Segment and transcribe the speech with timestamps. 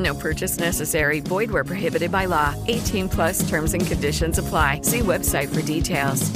[0.00, 1.20] No purchase necessary.
[1.20, 2.54] Void where prohibited by law.
[2.68, 4.80] 18 plus terms and conditions apply.
[4.82, 6.30] See website for details.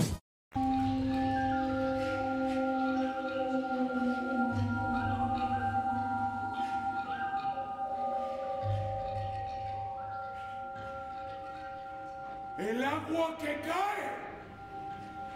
[12.56, 14.10] El agua que cae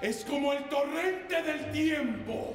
[0.01, 2.55] es como el torrente del tiempo,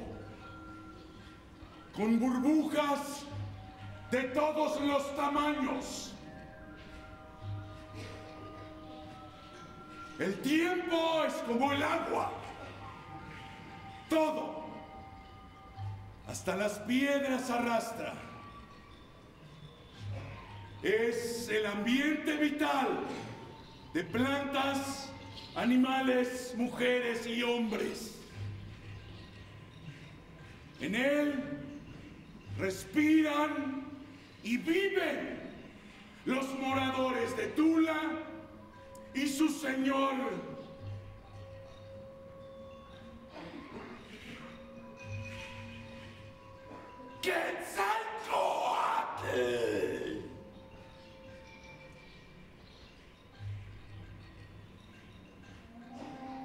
[1.95, 3.25] con burbujas
[4.14, 6.14] de todos los tamaños.
[10.20, 12.31] El tiempo es como el agua,
[14.11, 14.66] todo,
[16.28, 18.14] hasta las piedras arrastra.
[20.83, 23.00] Es el ambiente vital
[23.95, 25.11] de plantas,
[25.55, 28.20] animales, mujeres y hombres.
[30.80, 31.44] En él
[32.59, 33.83] respiran
[34.44, 35.39] y viven
[36.25, 38.02] los moradores de Tula
[39.13, 40.13] y su señor.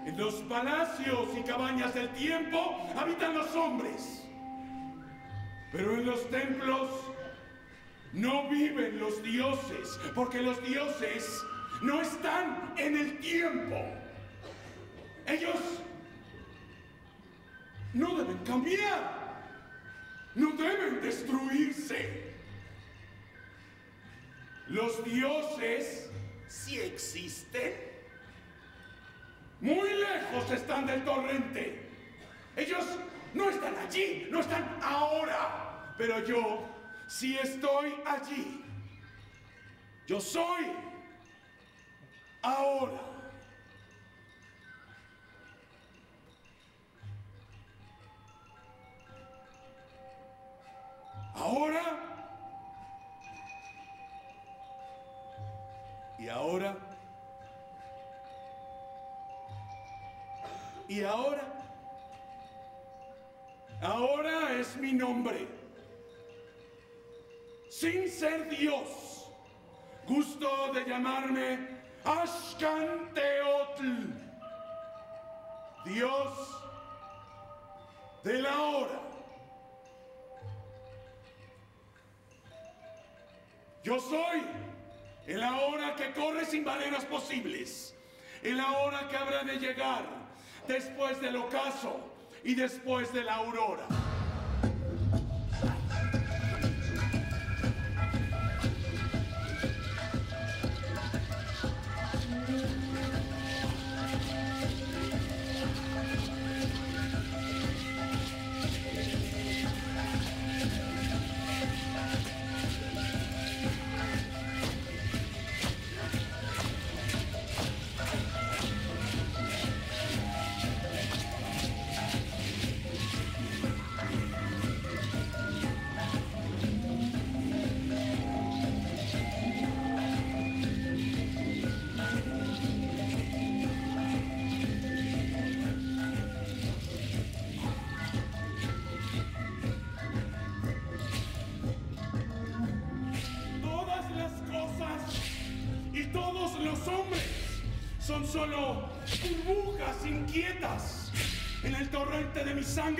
[0.06, 4.24] En los palacios y cabañas del tiempo habitan los hombres.
[5.70, 6.88] Pero en los templos
[8.12, 11.42] no viven los dioses, porque los dioses
[11.82, 13.76] no están en el tiempo.
[15.26, 15.56] Ellos
[17.92, 19.42] no deben cambiar,
[20.34, 22.28] no deben destruirse.
[24.68, 26.10] Los dioses
[26.48, 27.88] sí existen.
[29.60, 31.88] Muy lejos están del torrente.
[32.56, 32.84] Ellos
[33.34, 35.94] no están allí, no están ahora.
[35.96, 36.77] Pero yo
[37.08, 38.64] sí estoy allí.
[40.06, 40.66] Yo soy
[42.42, 43.00] ahora.
[51.34, 51.82] Ahora.
[56.18, 56.76] Y ahora.
[60.88, 61.42] Y ahora,
[63.82, 65.57] ahora es mi nombre.
[67.78, 69.30] Sin ser Dios,
[70.04, 73.84] gusto de llamarme Ashkanteotl,
[75.84, 76.32] Dios
[78.24, 79.00] de la hora.
[83.84, 84.42] Yo soy
[85.28, 87.94] el ahora que corre sin barreras posibles,
[88.42, 90.02] el ahora que habrá de llegar
[90.66, 92.00] después del ocaso
[92.42, 93.86] y después de la aurora.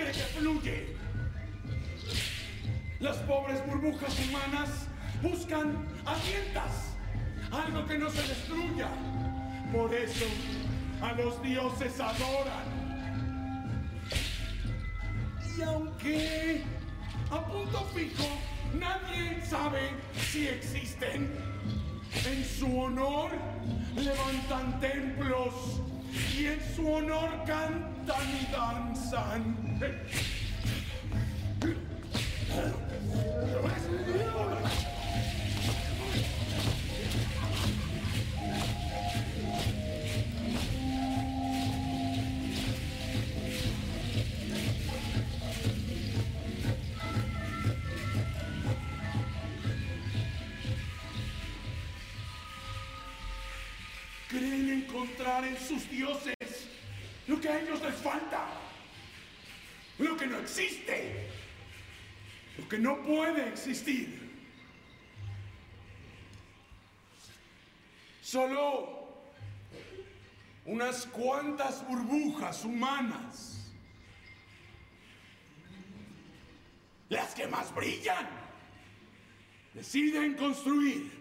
[0.05, 0.95] Que fluye.
[2.99, 4.87] Las pobres burbujas humanas
[5.21, 6.95] buscan alientas,
[7.51, 8.87] algo que no se destruya.
[9.73, 10.25] Por eso
[11.01, 12.79] a los dioses adoran.
[15.57, 16.63] Y aunque
[17.29, 18.27] a punto fijo
[18.73, 19.89] nadie sabe
[20.31, 21.29] si existen,
[22.25, 23.31] en su honor
[23.95, 25.81] levantan templos
[26.37, 28.49] y en su honor cantan y
[60.39, 61.27] existe,
[62.57, 64.29] lo que no puede existir.
[68.21, 68.99] Solo
[70.65, 73.71] unas cuantas burbujas humanas,
[77.09, 78.27] las que más brillan,
[79.73, 81.11] deciden construir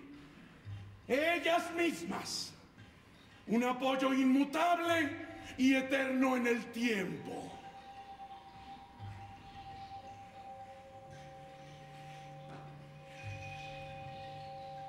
[1.06, 2.52] ellas mismas
[3.46, 5.10] un apoyo inmutable
[5.56, 7.57] y eterno en el tiempo.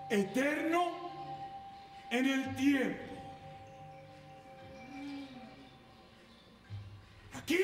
[0.10, 1.10] Eterno
[2.10, 3.04] en el tiempo.
[7.36, 7.60] Aquí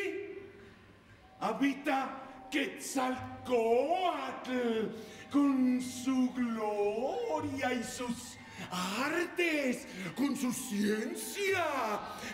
[1.40, 2.22] habita
[2.52, 4.92] Quetzalcoatl
[5.32, 8.38] con su gloria y sus
[8.72, 11.66] artes, con su ciencia,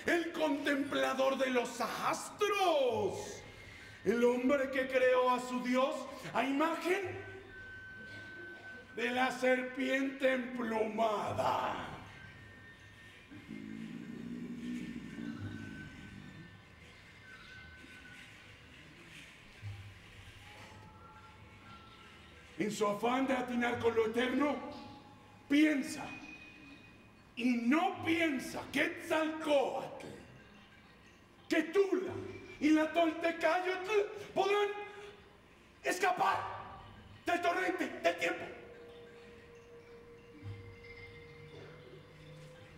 [0.06, 3.42] el contemplador de los astros,
[4.06, 5.94] el hombre que creó a su Dios
[6.34, 7.24] a imagen
[8.96, 11.93] de la serpiente emplumada.
[22.60, 24.56] En su afán de atinar con lo eterno,
[25.50, 26.06] piensa
[27.36, 30.06] y no piensa Quetzalcoatl,
[31.50, 32.14] que Tula
[32.60, 33.92] y la Toltecayotl
[34.34, 34.70] podrán
[35.84, 36.38] escapar
[37.26, 38.46] del torrente del tiempo.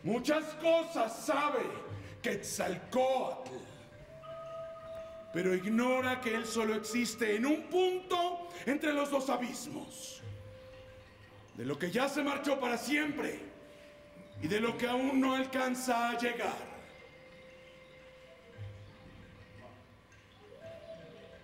[0.04, 1.63] Muchas cosas sabe
[2.21, 3.51] Quetzalcoatl,
[5.35, 10.21] pero ignora que él solo existe en un punto entre los dos abismos.
[11.55, 13.41] De lo que ya se marchó para siempre
[14.41, 16.55] y de lo que aún no alcanza a llegar.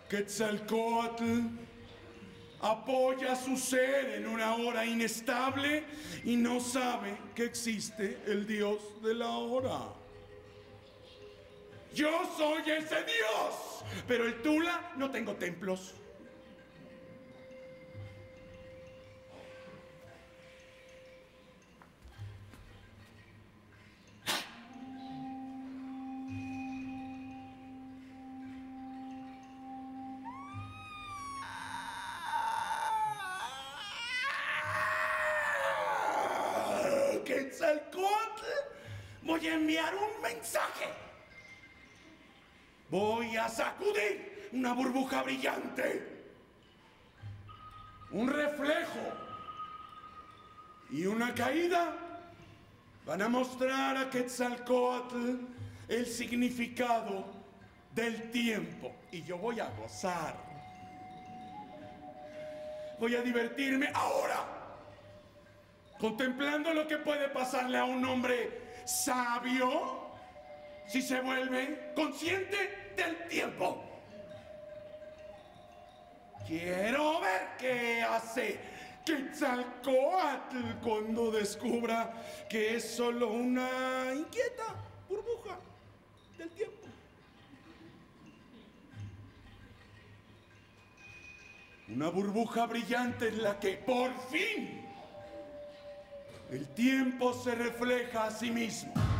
[0.09, 1.49] Quetzalcoatl
[2.61, 5.83] apoya su ser en una hora inestable
[6.23, 10.00] y no sabe que existe el Dios de la hora.
[11.93, 15.95] Yo soy ese Dios, pero el Tula no tengo templos.
[37.25, 38.45] Quetzalcoatl,
[39.23, 41.10] voy a enviar un mensaje.
[42.91, 46.25] Voy a sacudir una burbuja brillante,
[48.11, 48.99] un reflejo
[50.89, 51.95] y una caída.
[53.05, 55.37] Van a mostrar a Quetzalcoatl
[55.87, 57.25] el significado
[57.95, 60.35] del tiempo y yo voy a gozar.
[62.99, 64.45] Voy a divertirme ahora
[65.97, 70.11] contemplando lo que puede pasarle a un hombre sabio
[70.87, 73.83] si se vuelve consciente del tiempo.
[76.47, 78.59] Quiero ver qué hace
[79.05, 82.13] Quetzalcoatl cuando descubra
[82.49, 84.75] que es solo una inquieta
[85.09, 85.57] burbuja
[86.37, 86.87] del tiempo.
[91.89, 94.81] Una burbuja brillante en la que por fin
[96.51, 99.10] el tiempo se refleja a sí mismo.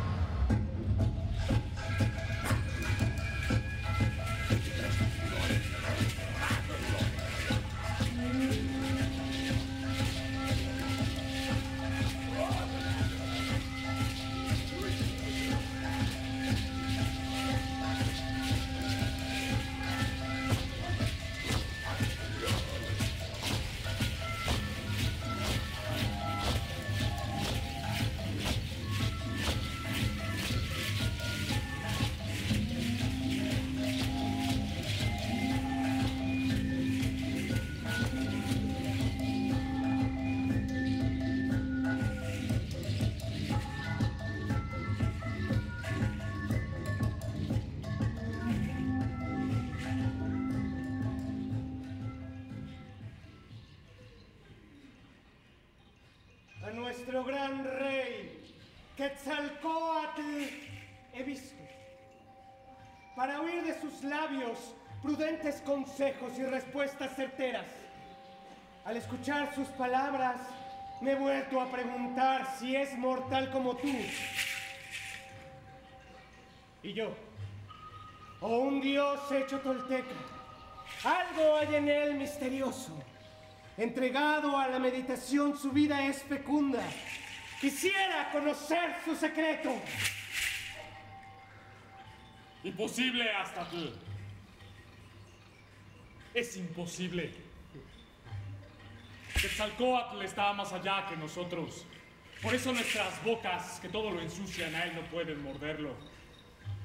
[65.72, 67.64] Consejos y respuestas certeras.
[68.84, 70.36] Al escuchar sus palabras,
[71.00, 73.88] me he vuelto a preguntar si es mortal como tú.
[76.82, 77.14] Y yo,
[78.42, 80.14] o un dios hecho tolteca.
[81.04, 82.92] Algo hay en él misterioso.
[83.78, 86.82] Entregado a la meditación, su vida es fecunda.
[87.62, 89.72] Quisiera conocer su secreto.
[92.62, 94.11] Imposible hasta tú.
[96.34, 97.30] Es imposible.
[99.40, 101.84] Quetzalcóatl está más allá que nosotros.
[102.40, 105.94] Por eso nuestras bocas, que todo lo ensucian a él, no pueden morderlo.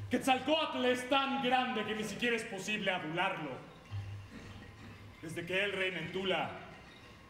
[0.09, 3.51] Quetzalcóatl es tan grande que ni siquiera es posible adularlo.
[5.21, 6.51] Desde que él reina en Tula,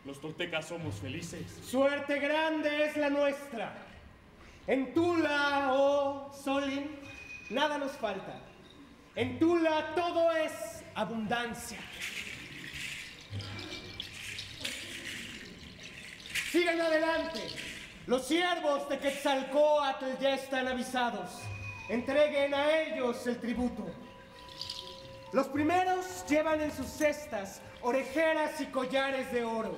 [0.06, 1.60] los toltecas somos felices.
[1.64, 3.74] Suerte grande es la nuestra.
[4.66, 6.90] En Tula, oh Solin,
[7.50, 8.40] nada nos falta.
[9.16, 11.78] En Tula todo es abundancia.
[16.52, 17.42] Sigan adelante.
[18.08, 21.30] Los siervos de Quetzalcóatl ya están avisados.
[21.88, 23.86] Entreguen a ellos el tributo.
[25.34, 29.78] Los primeros llevan en sus cestas orejeras y collares de oro.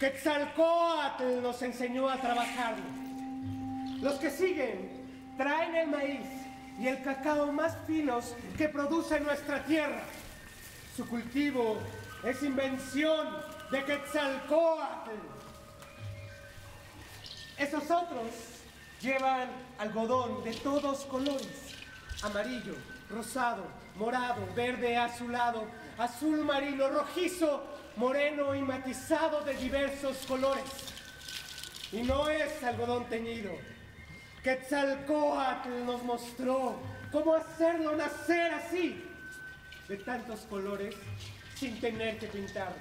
[0.00, 2.82] Quetzalcóatl nos enseñó a trabajarlo.
[4.00, 6.26] Los que siguen traen el maíz
[6.80, 10.02] y el cacao más finos que produce nuestra tierra.
[11.00, 11.78] Su cultivo
[12.22, 13.26] es invención
[13.70, 15.12] de Quetzalcóatl.
[17.56, 18.26] Esos otros
[19.00, 21.74] llevan algodón de todos colores.
[22.22, 22.74] Amarillo,
[23.08, 23.64] rosado,
[23.96, 25.64] morado, verde azulado,
[25.96, 27.64] azul marino, rojizo,
[27.96, 30.64] moreno y matizado de diversos colores.
[31.92, 33.52] Y no es algodón teñido.
[34.42, 36.74] Quetzalcóatl nos mostró
[37.10, 39.09] cómo hacerlo nacer así,
[39.90, 40.94] de tantos colores,
[41.56, 42.72] sin tener que pintar.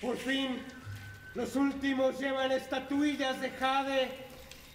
[0.00, 0.62] Por fin,
[1.34, 4.08] los últimos llevan estatuillas de jade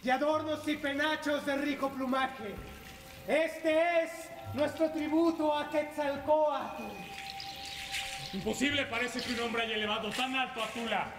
[0.04, 2.54] y adornos y penachos de rico plumaje.
[3.26, 4.12] Este es
[4.54, 6.84] nuestro tributo a Quetzalcóatl.
[8.34, 11.14] Imposible parece que un hombre haya elevado tan alto a Tula,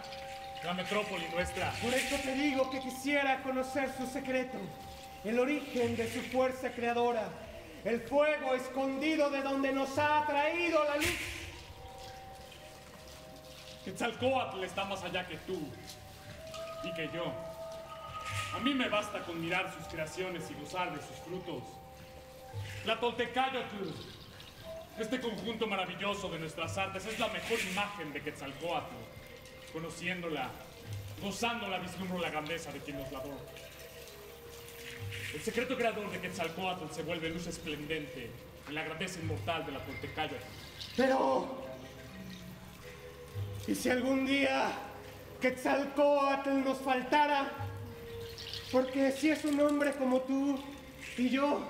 [0.62, 1.72] la metrópoli nuestra.
[1.80, 4.58] Por eso te digo que quisiera conocer su secreto,
[5.24, 7.30] el origen de su fuerza creadora,
[7.84, 11.18] el fuego escondido de donde nos ha traído la luz.
[13.84, 15.60] Quetzalcóatl está más allá que tú
[16.82, 17.32] y que yo.
[18.54, 21.62] A mí me basta con mirar sus creaciones y gozar de sus frutos.
[22.86, 23.90] La Toltecayotl,
[24.98, 28.94] este conjunto maravilloso de nuestras artes, es la mejor imagen de Quetzalcóatl.
[29.72, 30.50] Conociéndola,
[31.20, 33.42] gozándola, vislumbro la grandeza de quien nos la adora.
[35.34, 38.30] El secreto creador de Quetzalcóatl se vuelve luz esplendente
[38.68, 40.36] en la grandeza inmortal de la Toltecayotl.
[40.96, 41.66] Pero,
[43.66, 44.70] ¿y si algún día
[45.40, 47.50] Quetzalcóatl nos faltara?
[48.70, 50.62] Porque si es un hombre como tú
[51.18, 51.68] y yo,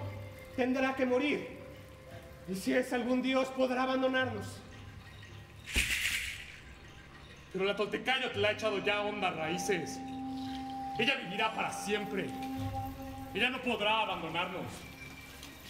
[0.56, 1.48] tendrá que morir.
[2.46, 4.46] Y si es algún dios, podrá abandonarnos.
[7.50, 9.98] Pero la Toltecayotl le ha echado ya hondas raíces.
[10.98, 12.28] Ella vivirá para siempre.
[13.34, 14.66] Ella no podrá abandonarnos.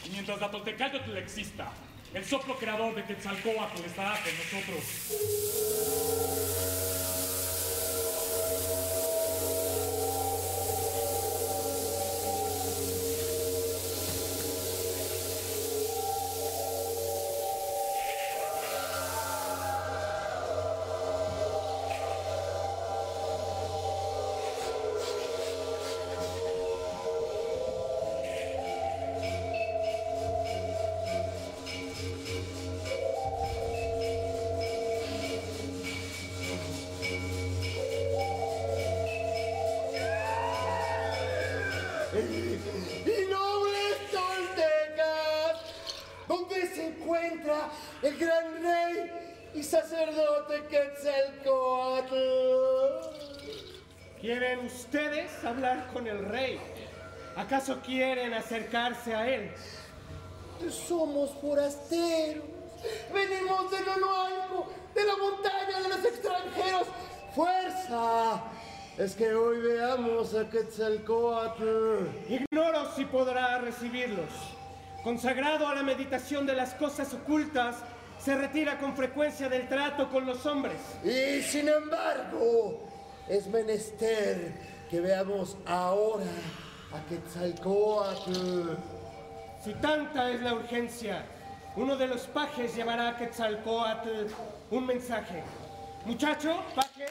[0.05, 1.73] Y mientras la Toltecayotl exista,
[2.13, 4.85] el soplo creador de Quetzalcóatl estará con nosotros.
[55.45, 56.61] Hablar con el rey?
[57.37, 59.51] ¿Acaso quieren acercarse a él?
[60.71, 62.45] Somos forasteros,
[63.13, 66.87] venimos de lo alto, de la montaña de los extranjeros.
[67.35, 68.43] ¡Fuerza!
[68.97, 72.07] Es que hoy veamos a Quetzalcoatl.
[72.29, 74.31] Ignoro si podrá recibirlos.
[75.03, 77.77] Consagrado a la meditación de las cosas ocultas,
[78.19, 80.79] se retira con frecuencia del trato con los hombres.
[81.03, 82.89] Y sin embargo,
[83.29, 86.25] es menester que veamos ahora
[86.93, 88.77] a Quetzalcoatl.
[89.65, 91.25] Si tanta es la urgencia,
[91.75, 94.29] uno de los pajes llevará a Quetzalcoatl
[94.71, 95.43] un mensaje.
[96.05, 97.07] Muchacho, paje,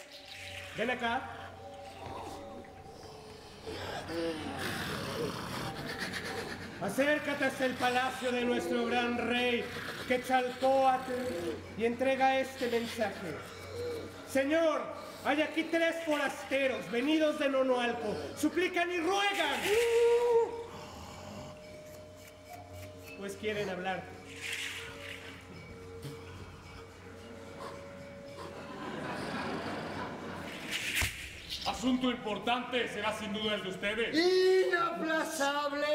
[0.77, 1.29] ven acá.
[6.81, 9.65] Acércate hasta el palacio de nuestro gran rey,
[10.07, 11.11] Quetzalcoatl,
[11.77, 13.35] y entrega este mensaje.
[14.29, 18.15] Señor, hay aquí tres forasteros venidos de Nonoalco.
[18.37, 19.59] Suplican y ruegan.
[23.17, 24.03] Pues quieren hablar.
[31.65, 34.67] Asunto importante será sin duda el de ustedes.
[34.67, 35.87] Inaplazable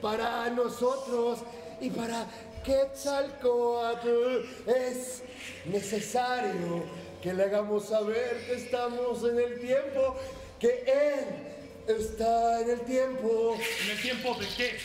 [0.00, 1.40] para nosotros
[1.80, 2.26] y para
[2.64, 4.46] Quetzalcoatl.
[4.66, 5.22] Es
[5.66, 6.84] necesario
[7.22, 10.16] que le hagamos saber que estamos en el tiempo,
[10.58, 11.50] que Él
[11.98, 13.56] está en el tiempo.
[13.84, 14.78] ¿En el tiempo de qué?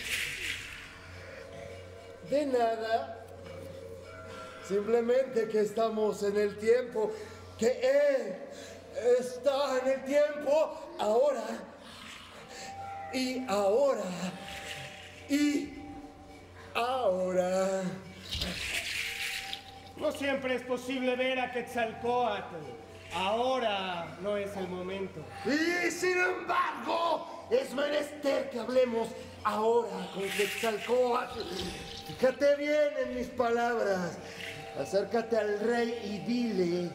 [2.29, 3.25] De nada.
[4.67, 7.11] Simplemente que estamos en el tiempo,
[7.57, 8.35] que Él
[9.19, 11.43] está en el tiempo ahora
[13.13, 14.03] y ahora
[15.29, 15.73] y
[16.73, 17.83] ahora.
[19.97, 22.55] No siempre es posible ver a Quetzalcoatl.
[23.13, 25.21] Ahora no es el momento.
[25.45, 29.07] Y sin embargo, es menester que hablemos
[29.43, 31.39] ahora con Quetzalcoatl.
[32.07, 34.17] Fíjate bien en mis palabras.
[34.77, 36.91] Acércate al rey y dile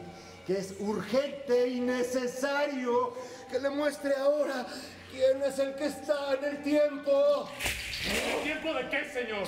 [0.46, 3.14] que es urgente y necesario
[3.50, 4.66] que le muestre ahora
[5.10, 7.48] quién es el que está en el tiempo.
[8.36, 9.46] ¿El tiempo de qué, señor?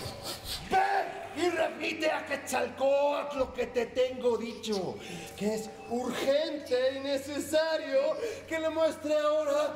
[0.72, 4.98] Ve y repite a Quetzalcóatl lo que te tengo dicho,
[5.36, 8.16] que es urgente y necesario
[8.48, 9.74] que le muestre ahora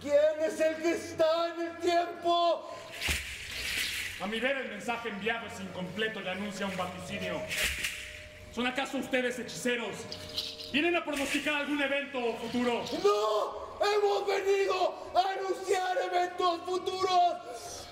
[0.00, 2.70] quién es el que está en el tiempo.
[4.20, 7.40] A mi ver, el mensaje enviado es incompleto y anuncia un vaticinio.
[8.54, 10.70] ¿Son acaso ustedes hechiceros?
[10.72, 12.84] ¿Vienen a pronosticar algún evento futuro?
[13.02, 13.62] ¡No!
[13.82, 17.88] ¡Hemos venido a anunciar eventos futuros!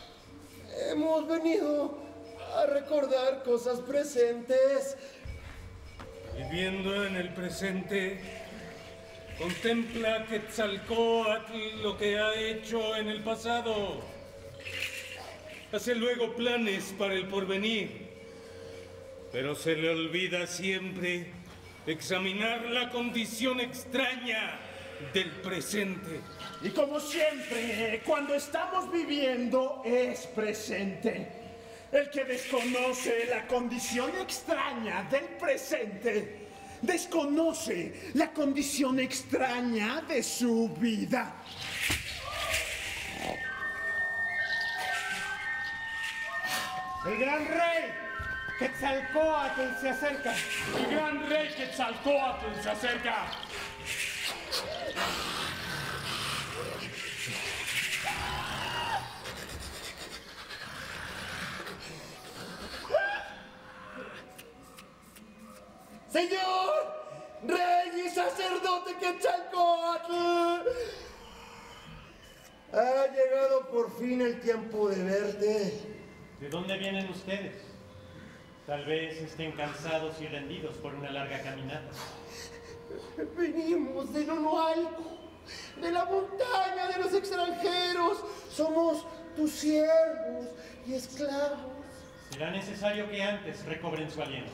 [0.88, 2.09] Hemos venido
[2.56, 4.96] a recordar cosas presentes.
[6.36, 8.20] Viviendo en el presente,
[9.38, 14.00] contempla Quetzalcóatl lo que ha hecho en el pasado.
[15.72, 18.08] Hace luego planes para el porvenir,
[19.32, 21.26] pero se le olvida siempre
[21.86, 24.58] examinar la condición extraña
[25.14, 26.20] del presente.
[26.62, 31.39] Y como siempre, cuando estamos viviendo es presente.
[31.92, 36.48] El que desconoce la condición extraña del presente,
[36.81, 41.35] desconoce la condición extraña de su vida.
[47.07, 47.92] El gran rey
[48.59, 50.35] Quetzalcoatl se acerca.
[50.76, 53.26] El gran rey Quetzalcóatl se acerca.
[66.10, 66.72] Señor,
[67.44, 70.68] rey y sacerdote Quetzalcóatl,
[72.72, 75.72] ha llegado por fin el tiempo de verte.
[76.40, 77.62] ¿De dónde vienen ustedes?
[78.66, 81.90] Tal vez estén cansados y rendidos por una larga caminata.
[83.36, 85.16] Venimos de Nonoalco,
[85.80, 88.18] de la montaña de los extranjeros.
[88.50, 90.46] Somos tus siervos
[90.88, 91.70] y esclavos.
[92.30, 94.50] Será necesario que antes recobren su aliento.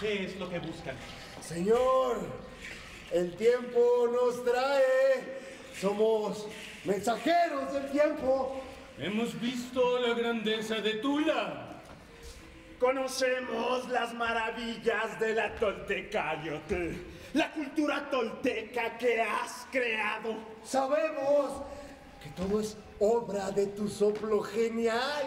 [0.00, 0.94] ¿Qué es lo que buscan?
[1.40, 2.18] Señor,
[3.12, 5.38] el tiempo nos trae.
[5.80, 6.46] Somos
[6.84, 8.60] mensajeros del tiempo.
[8.98, 11.82] Hemos visto la grandeza de Tula.
[12.78, 16.92] Conocemos las maravillas de la Toltecayotl,
[17.32, 20.36] la cultura tolteca que has creado.
[20.62, 21.62] Sabemos
[22.22, 25.24] que todo es obra de tu soplo genial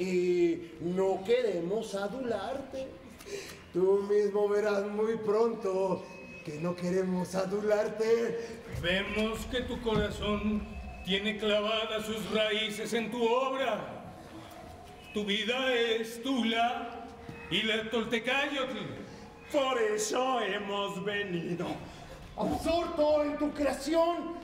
[0.00, 2.88] y no queremos adularte.
[3.74, 6.02] Tú mismo verás muy pronto
[6.42, 8.38] que no queremos adularte.
[8.82, 10.66] Vemos que tu corazón
[11.04, 14.14] tiene clavadas sus raíces en tu obra.
[15.12, 17.06] Tu vida es Tula
[17.50, 18.78] y la Toltecayotl.
[19.52, 21.66] Por eso hemos venido.
[22.38, 24.36] Absorto en tu creación,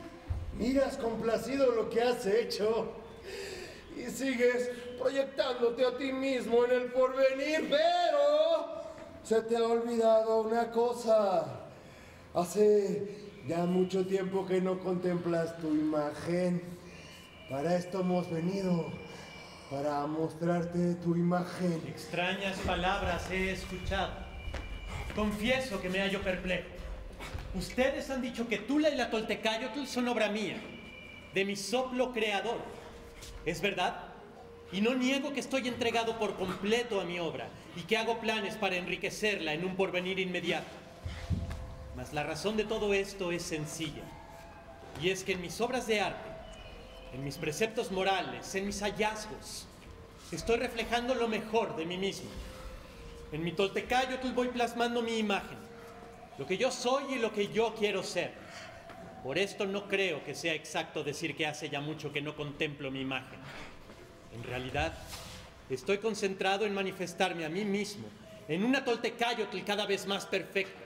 [0.59, 2.93] miras complacido lo que has hecho
[3.97, 8.83] y sigues proyectándote a ti mismo en el porvenir, pero
[9.23, 11.45] se te ha olvidado una cosa.
[12.35, 16.63] Hace ya mucho tiempo que no contemplas tu imagen.
[17.49, 18.93] Para esto hemos venido,
[19.71, 21.83] para mostrarte tu imagen.
[21.89, 24.13] Extrañas palabras he escuchado.
[25.15, 26.69] Confieso que me hallo perplejo.
[27.55, 30.61] Ustedes han dicho que Tula y la Toltecayotl son obra mía,
[31.33, 32.59] de mi soplo creador.
[33.47, 34.16] ¿Es verdad?
[34.73, 38.57] Y no niego que estoy entregado por completo a mi obra y que hago planes
[38.57, 40.67] para enriquecerla en un porvenir inmediato.
[41.97, 44.03] Mas la razón de todo esto es sencilla.
[45.01, 46.29] Y es que en mis obras de arte,
[47.15, 49.67] en mis preceptos morales, en mis hallazgos,
[50.33, 52.29] estoy reflejando lo mejor de mí mismo.
[53.33, 55.59] En mi Toltecayotl voy plasmando mi imagen,
[56.39, 58.33] lo que yo soy y lo que yo quiero ser.
[59.23, 62.91] Por esto no creo que sea exacto decir que hace ya mucho que no contemplo
[62.91, 63.39] mi imagen.
[64.37, 64.93] En realidad,
[65.71, 68.07] estoy concentrado en manifestarme a mí mismo
[68.49, 70.79] en una Toltecayotl cada vez más perfecta.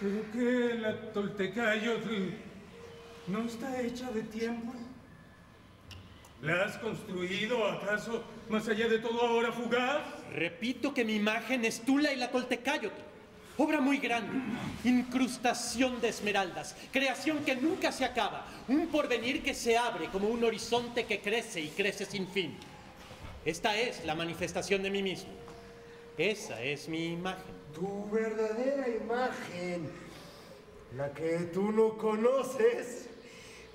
[0.00, 0.74] ¿Pero qué?
[0.74, 2.30] ¿La Toltecayotl
[3.26, 4.72] no está hecha de tiempo?
[6.42, 10.02] ¿La has construido acaso más allá de todo ahora fugaz?
[10.32, 13.02] Repito que mi imagen es Tula y la Toltecayotl.
[13.58, 14.38] Obra muy grande,
[14.84, 20.44] incrustación de esmeraldas, creación que nunca se acaba, un porvenir que se abre como un
[20.44, 22.54] horizonte que crece y crece sin fin.
[23.46, 25.30] Esta es la manifestación de mí mismo.
[26.18, 27.44] Esa es mi imagen.
[27.72, 29.88] Tu verdadera imagen,
[30.96, 33.08] la que tú no conoces,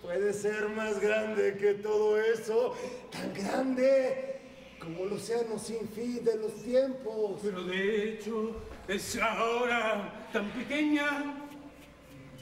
[0.02, 2.76] puede ser más grande que todo eso,
[3.12, 4.42] tan grande
[4.78, 7.40] como el océano sin fin de los tiempos.
[7.42, 11.48] Pero de hecho, es ahora tan pequeña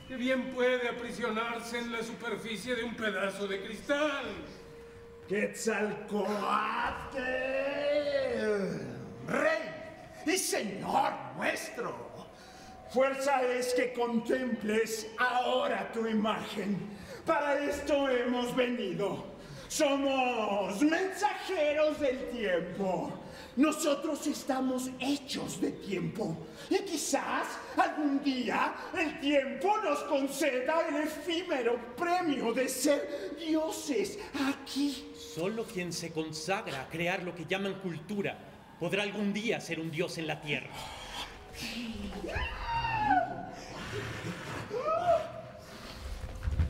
[0.08, 4.26] que bien puede aprisionarse en la superficie de un pedazo de cristal.
[5.30, 7.20] Quetzalcoatl,
[9.28, 11.94] rey y señor nuestro.
[12.90, 16.80] Fuerza es que contemples ahora tu imagen.
[17.28, 19.24] Para esto hemos venido.
[19.68, 23.14] Somos mensajeros del tiempo.
[23.56, 26.36] Nosotros estamos hechos de tiempo.
[26.72, 27.46] Y quizás
[27.78, 35.09] algún día el tiempo nos conceda el efímero premio de ser dioses aquí.
[35.36, 38.36] Solo quien se consagra a crear lo que llaman cultura
[38.80, 40.70] podrá algún día ser un dios en la tierra.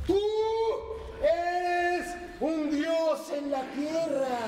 [0.06, 0.20] Tú
[1.22, 4.40] eres un dios en la tierra.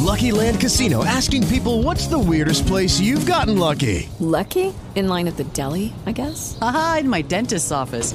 [0.00, 4.08] Lucky Land Casino asking people what's the weirdest place you've gotten lucky?
[4.18, 4.72] Lucky?
[4.94, 6.56] In line at the deli, I guess?
[6.62, 8.14] Aha, in my dentist's office.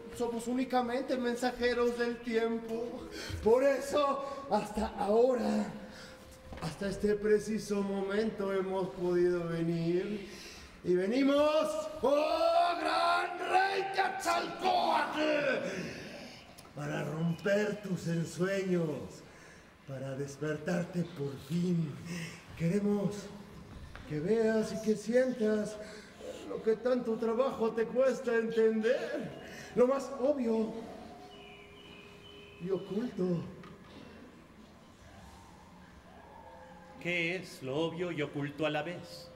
[0.21, 3.09] somos únicamente mensajeros del tiempo.
[3.43, 5.65] Por eso, hasta ahora,
[6.61, 10.29] hasta este preciso momento hemos podido venir.
[10.83, 11.67] Y venimos,
[12.03, 15.65] oh gran rey Quetzalcóatl,
[16.75, 19.23] para romper tus ensueños,
[19.87, 21.91] para despertarte por fin.
[22.59, 23.15] Queremos
[24.07, 25.77] que veas y que sientas
[26.47, 29.40] lo que tanto trabajo te cuesta entender
[29.75, 30.73] lo más obvio
[32.61, 33.23] y oculto.
[36.99, 39.27] ¿Qué es lo obvio y oculto a la vez?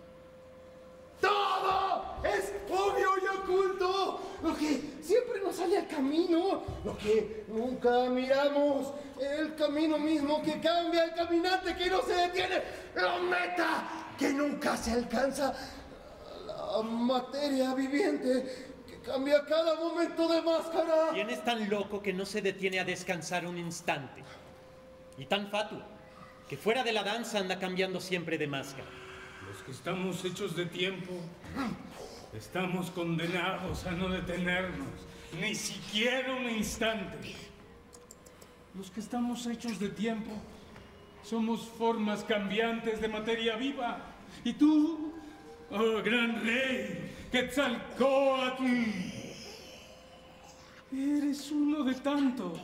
[1.19, 4.19] Todo es obvio y oculto.
[4.43, 10.60] Lo que siempre nos sale al camino, lo que nunca miramos, el camino mismo que
[10.60, 12.62] cambia, el caminante que no se detiene,
[12.95, 15.56] la meta que nunca se alcanza,
[16.45, 18.64] la materia viviente
[19.05, 21.09] Cambia cada momento de máscara.
[21.13, 24.23] ¿Quién es tan loco que no se detiene a descansar un instante?
[25.17, 25.81] Y tan fatuo,
[26.49, 28.89] que fuera de la danza anda cambiando siempre de máscara.
[29.47, 31.13] Los que estamos hechos de tiempo,
[32.33, 34.87] estamos condenados a no detenernos,
[35.39, 37.35] ni siquiera un instante.
[38.73, 40.31] Los que estamos hechos de tiempo,
[41.25, 43.97] Somos formas cambiantes de materia viva.
[44.43, 45.11] Y tú,
[45.71, 48.63] oh gran rey, Quetzalcoatl,
[50.93, 52.58] eres uno de tantos.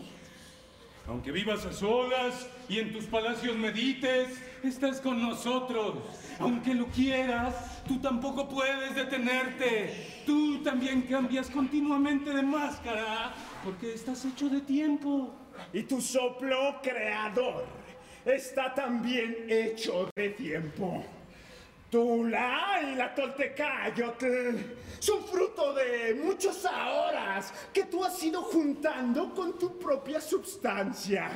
[1.10, 5.96] Aunque vivas a solas y en tus palacios medites, estás con nosotros.
[6.40, 10.24] Aunque lo quieras, tú tampoco puedes detenerte.
[10.26, 13.34] Tú también cambias continuamente de máscara
[13.66, 15.36] porque estás hecho de tiempo.
[15.74, 17.66] Y tu soplo creador
[18.24, 21.04] está también hecho de tiempo.
[21.92, 29.60] Tula y la Toltecayotl son fruto de muchos ahoras que tú has ido juntando con
[29.60, 31.30] tu propia substancia,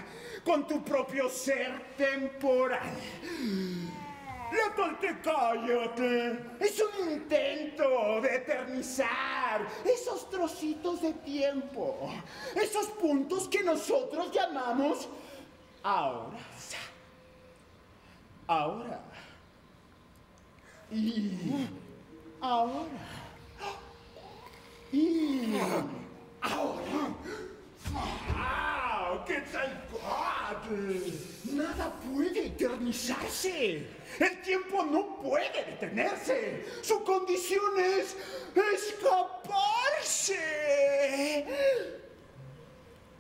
[0.46, 2.80] con tu propio ser temporal.
[4.54, 12.14] La Toltecayotl es un intento de eternizar esos trocitos de tiempo,
[12.56, 15.10] esos puntos que nosotros llamamos
[15.84, 16.38] ahora.
[18.48, 19.15] Ahora.
[20.96, 21.68] Y
[22.40, 22.88] ahora.
[24.94, 25.58] Y
[26.42, 27.14] ahora.
[27.92, 29.26] ¡Wow!
[29.26, 30.76] ¡Quetzalcoatl!
[31.52, 33.86] Nada puede eternizarse.
[34.20, 36.64] El tiempo no puede detenerse.
[36.82, 38.16] Su condición es
[38.74, 40.40] escaparse.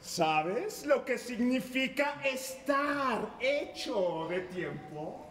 [0.02, 5.25] ¿Sabes lo que significa estar hecho de tiempo?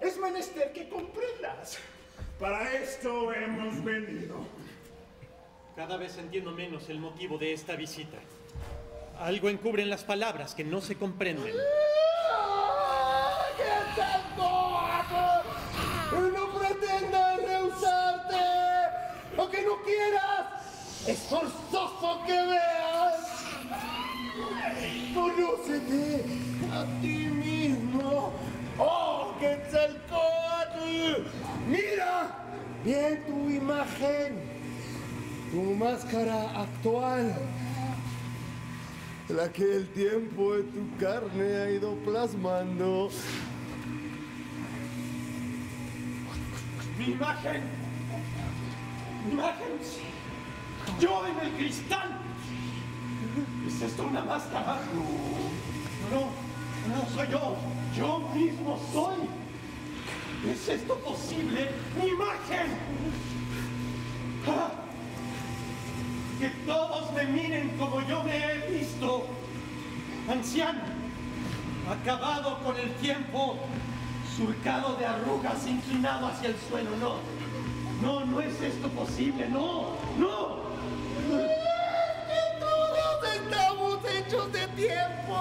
[0.00, 1.78] Es menester que comprendas.
[2.38, 4.36] Para esto hemos venido.
[5.74, 8.18] Cada vez entiendo menos el motivo de esta visita.
[9.18, 11.54] Algo encubren las palabras que no se comprenden.
[16.34, 18.36] No pretendas rehusarte
[19.36, 21.06] o que no quieras.
[21.06, 23.44] Es forzoso que veas.
[25.14, 26.24] Conócete
[26.72, 27.57] a ti mismo.
[28.78, 31.24] ¡Oh, Quetzalcoatl!
[31.68, 32.30] ¡Mira!
[32.84, 34.40] Bien tu imagen,
[35.50, 37.34] tu máscara actual,
[39.28, 43.10] la que el tiempo de tu carne ha ido plasmando.
[46.96, 47.62] Mi imagen.
[49.26, 49.68] Mi imagen.
[51.00, 52.16] Yo en el cristal.
[53.66, 54.78] ¿Es esto una máscara?
[56.10, 56.30] No,
[56.94, 57.56] no soy yo.
[57.98, 59.28] Yo mismo soy.
[60.48, 61.68] ¿Es esto posible?
[62.00, 62.68] ¡Mi imagen!
[64.46, 64.70] ¡Ah!
[66.38, 69.26] Que todos me miren como yo me he visto.
[70.30, 70.78] Anciano,
[71.90, 73.56] acabado con el tiempo,
[74.36, 76.90] surcado de arrugas, inclinado hacia el suelo.
[77.00, 77.16] No,
[78.00, 79.48] no, no es esto posible.
[79.48, 80.58] No, no.
[82.28, 85.34] ¡Que todos estamos hechos de tiempo!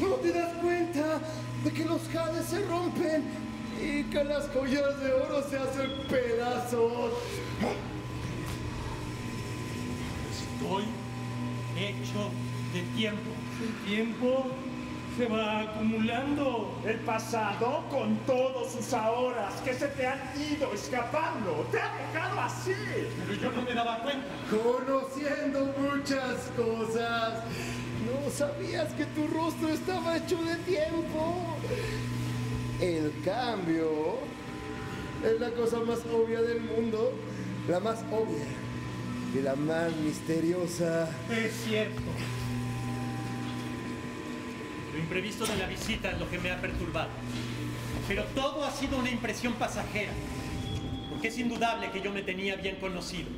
[0.00, 1.20] ¿No te das cuenta
[1.64, 3.24] de que los jades se rompen
[3.82, 7.12] y que las joyas de oro se hacen pedazos?
[10.30, 10.84] Estoy
[11.78, 12.30] hecho
[12.74, 13.30] de tiempo.
[13.62, 14.46] El tiempo
[15.16, 16.78] se va acumulando.
[16.84, 21.66] El pasado con todos sus ahoras que se te han ido escapando.
[21.72, 22.74] Te ha dejado así.
[23.26, 24.26] Pero yo no me daba cuenta.
[24.50, 27.42] Conociendo muchas cosas.
[28.22, 31.56] No sabías que tu rostro estaba hecho de tiempo.
[32.80, 34.18] El cambio
[35.24, 37.12] es la cosa más obvia del mundo.
[37.68, 38.44] La más obvia
[39.34, 41.08] y la más misteriosa.
[41.30, 42.02] Es cierto.
[44.92, 47.10] Lo imprevisto de la visita es lo que me ha perturbado.
[48.06, 50.12] Pero todo ha sido una impresión pasajera.
[51.10, 53.28] Porque es indudable que yo me tenía bien conocido.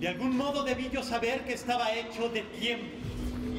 [0.00, 2.86] De algún modo debí yo saber que estaba hecho de tiempo,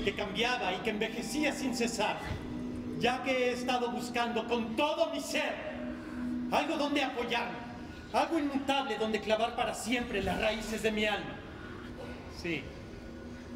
[0.04, 2.18] que cambiaba y que envejecía sin cesar.
[3.00, 5.74] Ya que he estado buscando con todo mi ser
[6.52, 7.58] algo donde apoyarme,
[8.14, 11.36] algo inmutable donde clavar para siempre las raíces de mi alma.
[12.42, 12.62] Sí,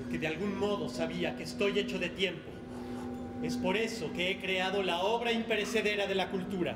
[0.01, 2.49] porque de algún modo sabía que estoy hecho de tiempo.
[3.43, 6.75] Es por eso que he creado la obra imperecedera de la cultura,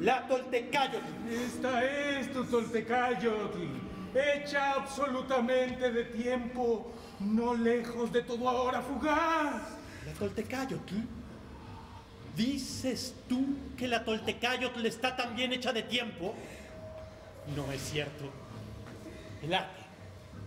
[0.00, 1.30] la Toltecayotl.
[1.30, 3.58] Esta es tu Toltecayotl,
[4.14, 9.62] hecha absolutamente de tiempo, no lejos de todo ahora fugaz.
[10.06, 10.94] ¿La Toltecayotl?
[12.36, 16.34] ¿Dices tú que la Toltecayotl está también hecha de tiempo?
[17.56, 18.30] No es cierto.
[19.42, 19.82] El arte,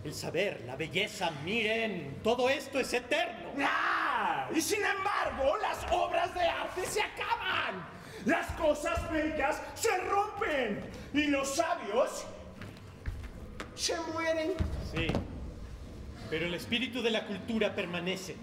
[0.04, 3.50] el saber, la belleza, miren, todo esto es eterno.
[3.60, 4.48] ¡Ah!
[4.54, 7.84] Y sin embargo, las obras de arte se acaban.
[8.24, 10.80] Las cosas bellas se rompen.
[11.12, 12.24] Y los sabios
[13.74, 14.54] se mueren.
[14.94, 15.08] Sí,
[16.32, 18.36] pero el espíritu de la cultura permanece.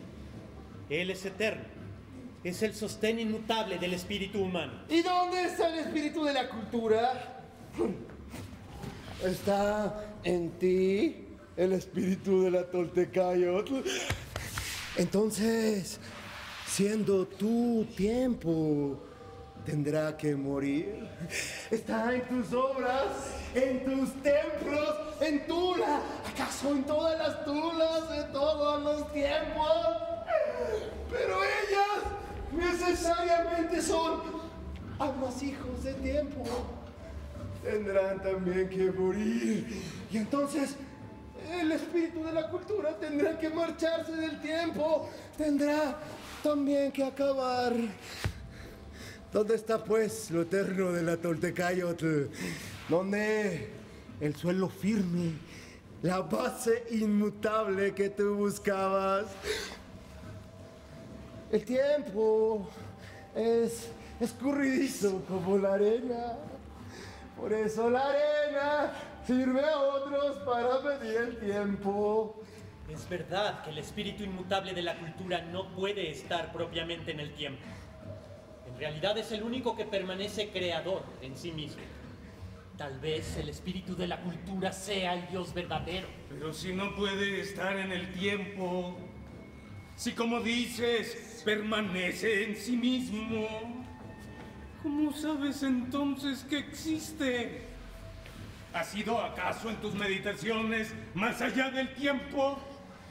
[0.91, 1.63] Él es eterno.
[2.43, 4.73] Es el sostén inmutable del espíritu humano.
[4.87, 7.41] ¿Y dónde está el espíritu de la cultura?
[9.25, 13.77] Está en ti el espíritu de la Toltecayotl.
[14.95, 15.99] Entonces,
[16.67, 19.01] siendo tu tiempo,
[19.69, 21.07] tendrá que morir.
[21.69, 23.05] Está en tus obras,
[23.53, 26.01] en tus templos, en Tula.
[26.33, 29.97] ¿Acaso en todas las Tulas de todos los tiempos?
[31.11, 32.01] Pero ellas
[32.51, 34.39] necesariamente son
[35.43, 36.43] hijos de tiempo.
[37.63, 39.83] Tendrán también que morir.
[40.11, 40.75] Y entonces
[41.59, 45.09] el espíritu de la cultura tendrá que marcharse del tiempo.
[45.37, 45.95] Tendrá
[46.43, 47.73] también que acabar.
[49.31, 52.23] ¿Dónde está pues lo eterno de la Toltecayotl?
[52.89, 53.69] ¿Dónde
[54.19, 55.33] el suelo firme,
[56.01, 59.27] la base inmutable que tú buscabas?
[61.51, 62.67] El tiempo
[63.35, 63.89] es
[64.19, 66.33] escurridizo como la arena.
[67.39, 68.93] Por eso la arena
[69.27, 72.41] sirve a otros para medir el tiempo.
[72.91, 77.31] Es verdad que el espíritu inmutable de la cultura no puede estar propiamente en el
[77.35, 77.61] tiempo.
[78.79, 81.81] Realidad es el único que permanece creador en sí mismo.
[82.77, 86.07] Tal vez el espíritu de la cultura sea el Dios verdadero.
[86.29, 88.97] Pero si no puede estar en el tiempo,
[89.97, 93.49] si como dices, permanece en sí mismo,
[94.81, 97.63] ¿cómo sabes entonces que existe?
[98.73, 102.57] ¿Has ido acaso en tus meditaciones más allá del tiempo?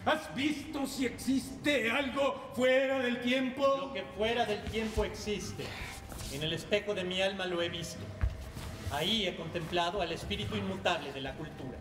[0.04, 3.62] ¿Has visto si existe algo fuera del tiempo?
[3.78, 5.64] Lo que fuera del tiempo existe.
[6.32, 8.00] En el espejo de mi alma lo he visto.
[8.92, 11.76] Ahí he contemplado al espíritu inmutable de la cultura.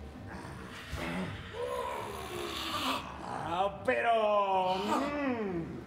[3.23, 4.75] Ah, pero...
[4.75, 5.77] mm,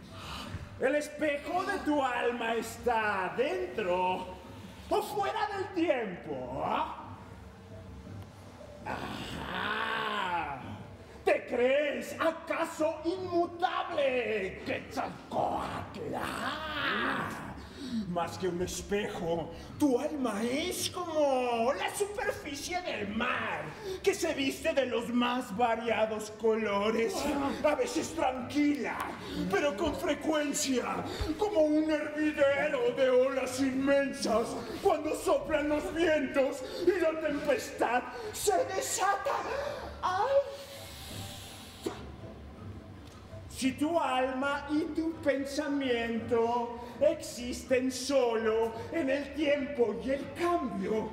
[0.83, 4.35] el espejo de tu alma está dentro
[4.89, 6.63] o fuera del tiempo.
[6.65, 6.97] ¿ah?
[8.87, 10.60] Ah,
[11.25, 14.63] ¿Te crees acaso inmutable?
[14.65, 16.15] Quetzalcóatl.
[16.17, 17.29] Ah,
[18.09, 23.65] Más que un espejo, tu alma es como la superficie del mar,
[24.03, 27.15] que se viste de los más variados colores,
[27.65, 28.97] a veces tranquila,
[29.51, 31.05] pero con frecuencia,
[31.37, 34.49] como un hervidero de olas inmensas,
[34.83, 38.03] cuando soplan los vientos y la tempestad
[38.33, 39.35] se desata.
[40.03, 40.70] ¡Ay!
[43.61, 51.11] Si tu alma y tu pensamiento existen solo en el tiempo y el cambio,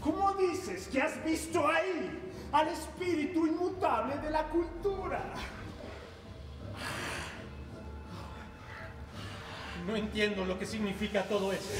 [0.00, 2.18] ¿cómo dices que has visto ahí
[2.50, 5.22] al espíritu inmutable de la cultura?
[9.86, 11.70] No entiendo lo que significa todo eso.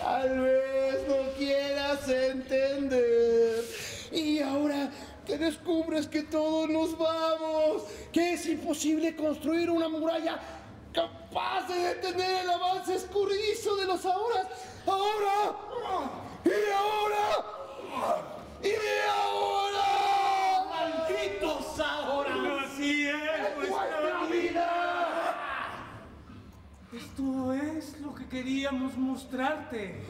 [0.00, 3.64] Tal vez no quieras entender.
[4.12, 4.92] Y ahora
[5.26, 7.82] que descubres que todos nos vamos,
[8.12, 10.40] que es imposible construir una muralla
[10.92, 14.48] capaz de detener el avance escurridizo de los ahora.
[14.86, 15.56] Ahora.
[16.44, 17.26] Y de ahora.
[18.62, 19.82] Y de ahora.
[20.70, 22.64] ¡Malditos ahora!
[22.64, 24.68] Así es nuestra vida.
[26.92, 30.02] Esto es lo que queríamos mostrarte.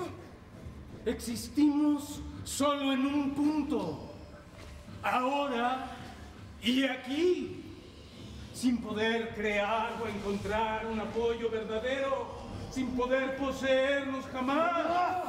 [1.04, 4.11] Existimos solo en un punto.
[5.02, 5.86] Ahora
[6.62, 7.58] y aquí.
[8.54, 12.40] Sin poder crear o encontrar un apoyo verdadero.
[12.70, 15.24] Sin poder poseernos jamás.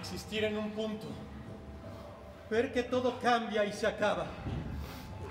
[0.00, 1.06] Existir en un punto.
[2.50, 4.26] Ver que todo cambia y se acaba.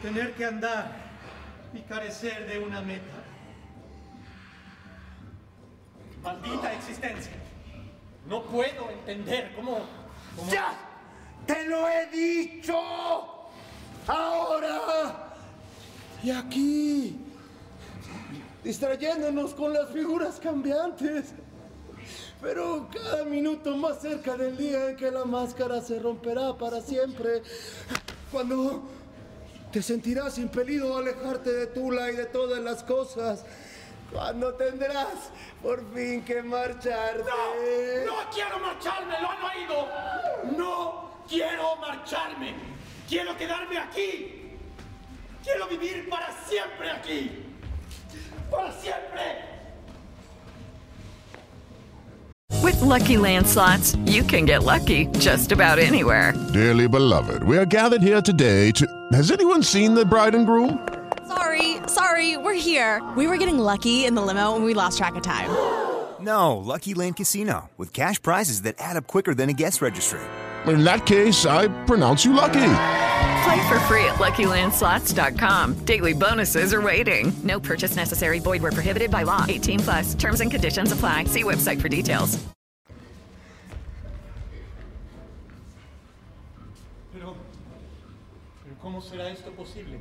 [0.02, 0.92] Tener que andar
[1.74, 3.16] y carecer de una meta.
[6.24, 7.34] Maldita existencia.
[8.28, 9.80] No puedo entender cómo...
[10.36, 10.74] cómo- ¡Ya!
[11.48, 12.78] ¡Te lo he dicho!
[14.06, 15.34] ¡Ahora!
[16.22, 17.18] Y aquí,
[18.64, 21.30] distrayéndonos con las figuras cambiantes.
[22.42, 27.42] Pero cada minuto más cerca del día en que la máscara se romperá para siempre.
[28.32, 28.84] Cuando
[29.72, 33.46] te sentirás impelido a alejarte de Tula y de todas las cosas.
[34.12, 35.32] Cuando tendrás
[35.64, 37.24] por fin que marcharte.
[38.06, 38.24] ¡No!
[38.24, 39.16] ¡No quiero marcharme!
[39.22, 40.58] ¡Lo han oído!
[40.58, 42.54] ¡No quiero marcharme!
[43.08, 44.58] ¡Quiero quedarme aquí!
[45.44, 47.32] ¡Quiero vivir para siempre aquí!
[48.52, 49.44] ¡Para siempre!
[52.64, 56.34] With Lucky Land slots, you can get lucky just about anywhere.
[56.54, 58.86] Dearly beloved, we are gathered here today to.
[59.14, 60.86] Has anyone seen the bride and groom?
[61.28, 63.02] Sorry, Sorry, we're here.
[63.16, 65.50] We were getting lucky in the limo and we lost track of time.
[66.20, 70.20] No, Lucky Land Casino, with cash prizes that add up quicker than a guest registry.
[70.68, 72.74] In that case, I pronounce you lucky.
[73.44, 75.86] Play for free at LuckyLandSlots.com.
[75.86, 77.32] Daily bonuses are waiting.
[77.44, 78.40] No purchase necessary.
[78.40, 79.46] Void were prohibited by law.
[79.48, 80.16] 18 plus.
[80.16, 81.26] Terms and conditions apply.
[81.26, 82.38] See website for details.
[87.14, 87.36] Pero,
[88.64, 90.00] pero ¿cómo será esto posible?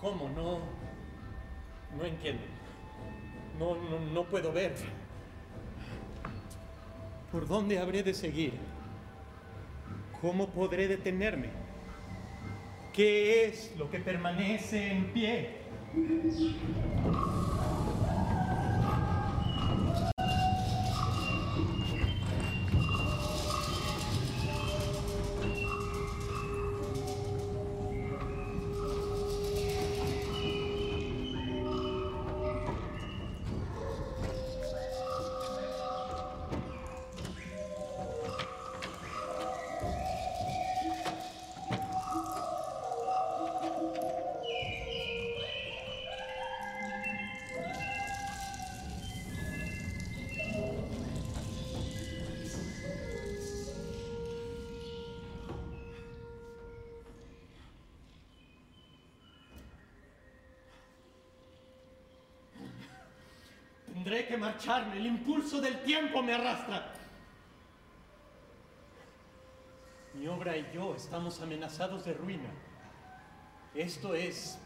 [0.00, 0.30] ¿Cómo?
[0.34, 0.60] No,
[1.98, 2.42] no entiendo.
[3.58, 4.72] No, no, no puedo ver.
[7.32, 8.52] ¿Por dónde habré de seguir?
[10.20, 11.48] ¿Cómo podré detenerme?
[12.92, 15.62] ¿Qué es lo que permanece en pie?
[64.12, 64.98] Tendré que marcharme.
[64.98, 66.92] El impulso del tiempo me arrastra.
[70.12, 72.50] Mi obra y yo estamos amenazados de ruina.
[73.74, 74.58] Esto es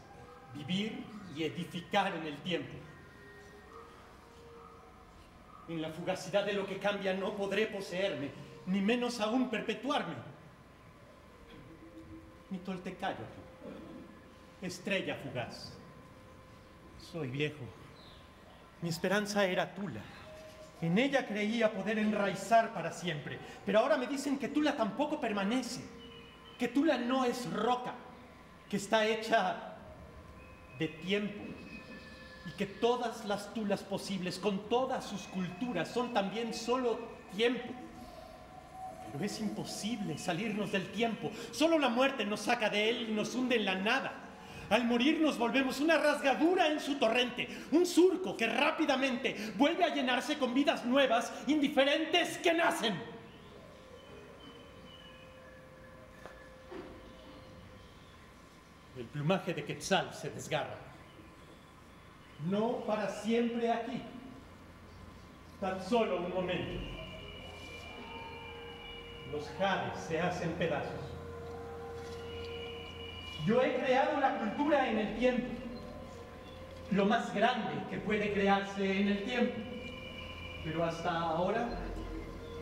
[0.53, 1.01] vivir
[1.33, 2.73] y edificar en el tiempo.
[5.69, 8.31] En la fugacidad de lo que cambia no podré poseerme,
[8.65, 10.15] ni menos aún perpetuarme.
[12.49, 13.23] Mi toltecayo,
[14.61, 15.71] estrella fugaz.
[16.99, 17.63] Soy viejo.
[18.81, 20.01] Mi esperanza era Tula.
[20.81, 23.39] En ella creía poder enraizar para siempre.
[23.65, 25.81] Pero ahora me dicen que Tula tampoco permanece.
[26.59, 27.95] Que Tula no es roca.
[28.69, 29.75] Que está hecha
[30.77, 31.43] de tiempo.
[32.45, 36.99] Y que todas las Tulas posibles, con todas sus culturas, son también solo
[37.35, 37.73] tiempo.
[39.11, 41.31] Pero es imposible salirnos del tiempo.
[41.51, 44.26] Solo la muerte nos saca de él y nos hunde en la nada.
[44.69, 49.93] Al morir nos volvemos una rasgadura en su torrente, un surco que rápidamente vuelve a
[49.93, 53.17] llenarse con vidas nuevas, indiferentes que nacen.
[58.97, 60.75] El plumaje de Quetzal se desgarra.
[62.49, 64.01] No para siempre aquí,
[65.61, 66.83] tan solo un momento.
[69.31, 71.06] Los jades se hacen pedazos.
[73.45, 75.47] Yo he creado la cultura en el tiempo,
[76.91, 79.55] lo más grande que puede crearse en el tiempo.
[80.63, 81.69] Pero hasta ahora,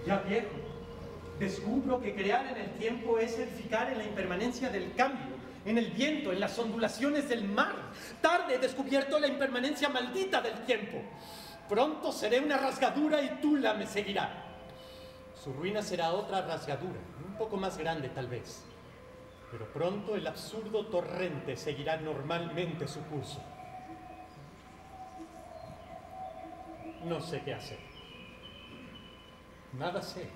[0.05, 0.47] ya viejo,
[1.39, 5.91] descubro que crear en el tiempo es edificar en la impermanencia del cambio, en el
[5.91, 7.75] viento, en las ondulaciones del mar.
[8.21, 11.01] Tarde he descubierto la impermanencia maldita del tiempo.
[11.67, 14.43] Pronto seré una rasgadura y Tula me seguirá.
[15.43, 18.63] Su ruina será otra rasgadura, un poco más grande tal vez.
[19.57, 23.41] Pero pronto el absurdo torrente seguirá normalmente su curso.
[27.05, 27.77] No sé qué hacer.
[29.79, 30.27] Nada sé.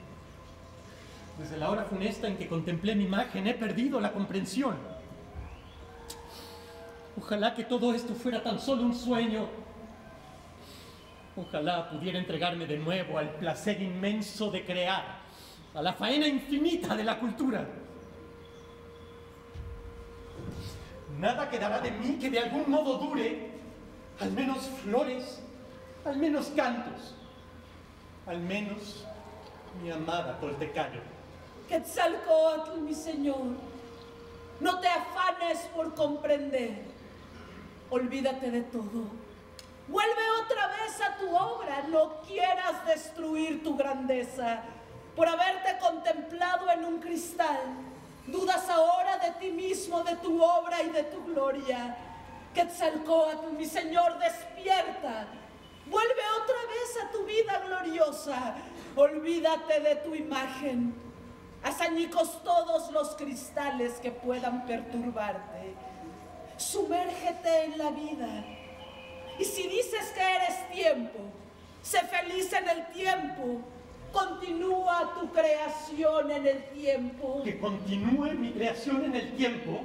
[1.37, 4.77] Desde la hora funesta en que contemplé mi imagen he perdido la comprensión.
[7.17, 9.49] Ojalá que todo esto fuera tan solo un sueño.
[11.35, 15.19] Ojalá pudiera entregarme de nuevo al placer inmenso de crear,
[15.73, 17.67] a la faena infinita de la cultura.
[21.17, 23.51] Nada quedará de mí que de algún modo dure,
[24.19, 25.41] al menos flores,
[26.05, 27.15] al menos cantos,
[28.25, 29.05] al menos
[29.81, 31.01] mi amada Toltecayo.
[31.67, 33.57] Quetzalcoatl, mi señor,
[34.59, 36.83] no te afanes por comprender.
[37.89, 39.05] Olvídate de todo.
[39.87, 41.83] Vuelve otra vez a tu obra.
[41.89, 44.61] No quieras destruir tu grandeza
[45.15, 47.59] por haberte contemplado en un cristal.
[48.31, 51.97] Dudas ahora de ti mismo, de tu obra y de tu gloria.
[52.53, 55.27] Quetzalcoatl, mi señor, despierta.
[55.85, 58.55] Vuelve otra vez a tu vida gloriosa.
[58.95, 60.93] Olvídate de tu imagen.
[61.63, 65.73] Haz añicos todos los cristales que puedan perturbarte.
[66.57, 68.45] Sumérgete en la vida.
[69.39, 71.19] Y si dices que eres tiempo,
[71.81, 73.61] sé feliz en el tiempo.
[74.11, 77.41] Continúa tu creación en el tiempo.
[77.43, 79.81] Que continúe mi creación en el tiempo.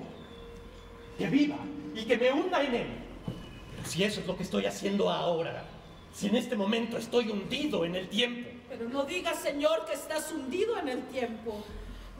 [1.18, 1.58] Que viva,
[1.94, 2.86] y que me hunda en él.
[3.76, 5.64] Pero si eso es lo que estoy haciendo ahora,
[6.12, 10.32] si en este momento estoy hundido en el tiempo, Pero no digas, Señor, que estás
[10.32, 11.62] hundido en el tiempo.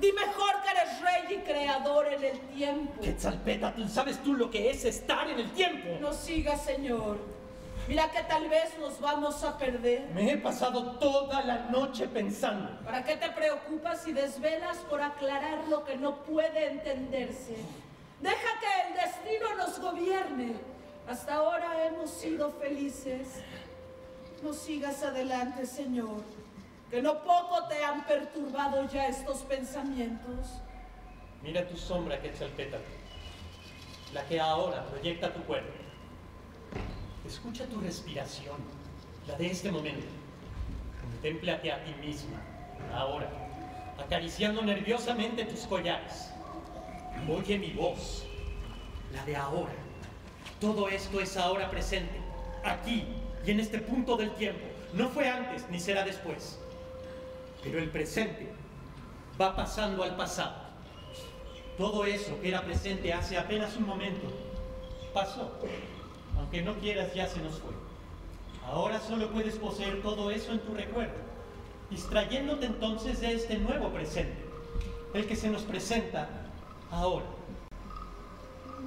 [0.00, 3.00] Di mejor que eres rey y creador en el tiempo.
[3.00, 5.98] Quetzalpétatl, ¿sabes tú lo que es estar en el tiempo?
[6.00, 7.18] No sigas, Señor.
[7.86, 10.08] Mira que tal vez nos vamos a perder.
[10.14, 12.80] Me he pasado toda la noche pensando.
[12.82, 17.56] ¿Para qué te preocupas y desvelas por aclarar lo que no puede entenderse?
[18.20, 20.54] Deja que el destino nos gobierne.
[21.06, 23.42] Hasta ahora hemos sido felices.
[24.42, 26.22] No sigas adelante, Señor,
[26.90, 30.62] que no poco te han perturbado ya estos pensamientos.
[31.42, 32.82] Mira tu sombra, Quetzalpétatl,
[34.14, 35.83] la que ahora proyecta tu cuerpo.
[37.26, 38.56] Escucha tu respiración,
[39.26, 40.06] la de este momento.
[41.00, 42.36] Contémplate a ti misma,
[42.94, 43.30] ahora,
[43.98, 46.30] acariciando nerviosamente tus collares.
[47.28, 48.26] Oye mi voz,
[49.12, 49.72] la de ahora.
[50.60, 52.20] Todo esto es ahora presente,
[52.62, 53.06] aquí
[53.46, 54.66] y en este punto del tiempo.
[54.92, 56.58] No fue antes ni será después.
[57.62, 58.52] Pero el presente
[59.40, 60.56] va pasando al pasado.
[61.78, 64.26] Todo eso que era presente hace apenas un momento
[65.14, 65.58] pasó.
[66.38, 67.72] Aunque no quieras, ya se nos fue.
[68.66, 71.14] Ahora solo puedes poseer todo eso en tu recuerdo,
[71.90, 74.42] distrayéndote entonces de este nuevo presente,
[75.12, 76.28] el que se nos presenta
[76.90, 77.26] ahora.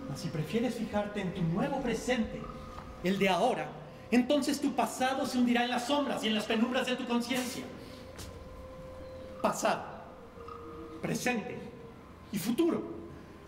[0.10, 2.42] Mas si prefieres fijarte en tu nuevo presente,
[3.04, 3.70] el de ahora,
[4.10, 7.64] entonces tu pasado se hundirá en las sombras y en las penumbras de tu conciencia.
[9.42, 9.84] Pasado,
[11.02, 11.58] presente
[12.32, 12.98] y futuro.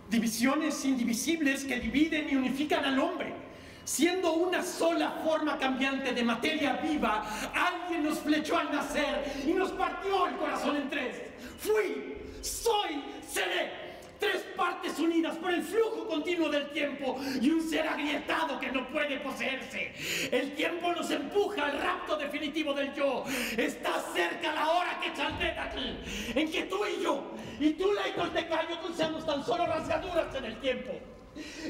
[0.10, 3.49] Divisiones indivisibles que dividen y unifican al hombre.
[3.89, 7.25] Siendo una sola forma cambiante de materia viva,
[7.55, 11.15] alguien nos flechó al nacer y nos partió el corazón en tres.
[11.57, 13.89] Fui, soy, seré.
[14.19, 18.87] Tres partes unidas por el flujo continuo del tiempo y un ser agrietado que no
[18.89, 19.91] puede poseerse.
[20.31, 23.23] El tiempo nos empuja al rapto definitivo del yo.
[23.57, 27.23] Está cerca la hora que Chaltetatl, en que tú y yo,
[27.59, 30.91] y tú la y Toltecayo, seamos tan solo rasgaduras en el tiempo.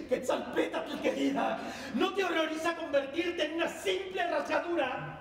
[0.07, 1.59] Quetzalpétatl, querida,
[1.95, 5.19] ¿no te horroriza convertirte en una simple rasgadura?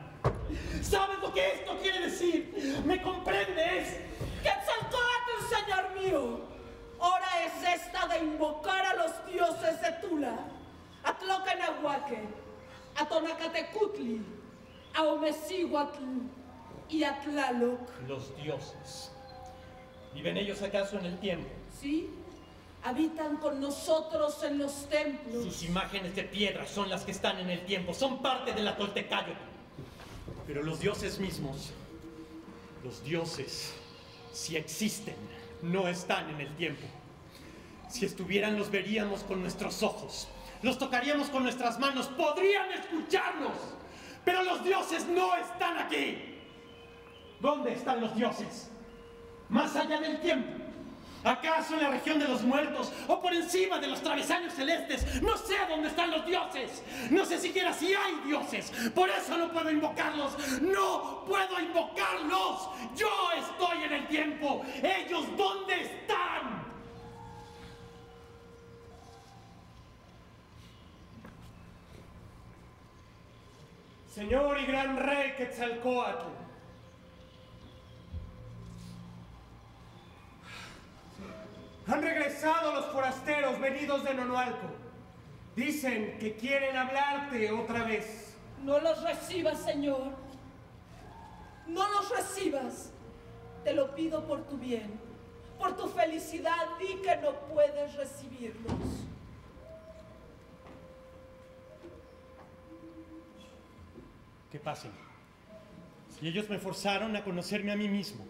[0.83, 2.83] ¿Sabes lo que esto quiere decir?
[2.85, 3.99] ¿Me comprendes?
[4.43, 6.41] ¡Quetzalcóatl, señor mío!
[6.99, 10.39] Hora es esta de invocar a los dioses de Tula,
[11.05, 12.23] a Tlocanahuaque,
[12.97, 14.21] a Tonacatecutli,
[14.95, 16.03] a Omecihuatl
[16.89, 17.81] y a Tlaloc.
[18.09, 19.13] Los dioses.
[20.15, 21.49] ¿Viven ellos acaso en el tiempo?
[21.81, 22.11] Sí,
[22.85, 25.45] habitan con nosotros en los templos.
[25.45, 28.77] Sus imágenes de piedra son las que están en el tiempo, son parte de la
[28.77, 29.35] Toltecayo.
[30.47, 31.73] Pero los dioses mismos,
[32.85, 33.75] los dioses,
[34.33, 35.17] si existen,
[35.63, 36.87] no están en el tiempo.
[37.89, 40.29] Si estuvieran, los veríamos con nuestros ojos,
[40.63, 43.53] los tocaríamos con nuestras manos, podrían escucharnos.
[44.25, 46.37] Pero los dioses no están aquí.
[47.41, 48.71] ¿Dónde están los dioses?
[49.49, 50.68] Más allá del tiempo.
[51.25, 55.21] ¿Acaso en la región de los muertos o por encima de los travesaños celestes?
[55.21, 56.83] No sé dónde están los dioses.
[57.11, 58.71] No sé siquiera si hay dioses.
[58.95, 60.61] Por eso no puedo invocarlos.
[60.61, 62.69] No puedo invocarlos.
[62.97, 64.63] Yo estoy en el tiempo.
[64.83, 66.69] ¿Ellos dónde están?
[74.15, 76.48] Señor y gran rey Quetzalcóatl.
[81.89, 84.69] Han regresado los forasteros venidos de Nonualco.
[85.57, 88.37] Dicen que quieren hablarte otra vez.
[88.63, 90.13] No los recibas, Señor.
[91.67, 92.93] No los recibas.
[93.65, 95.01] Te lo pido por tu bien.
[95.59, 98.73] Por tu felicidad, di que no puedes recibirlos.
[104.53, 104.93] Que pasen.
[106.19, 108.28] Si ellos me forzaron a conocerme a mí mismo,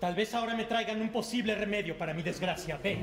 [0.00, 2.78] tal vez ahora me traigan un posible remedio para mi desgracia.
[2.82, 2.98] Ve.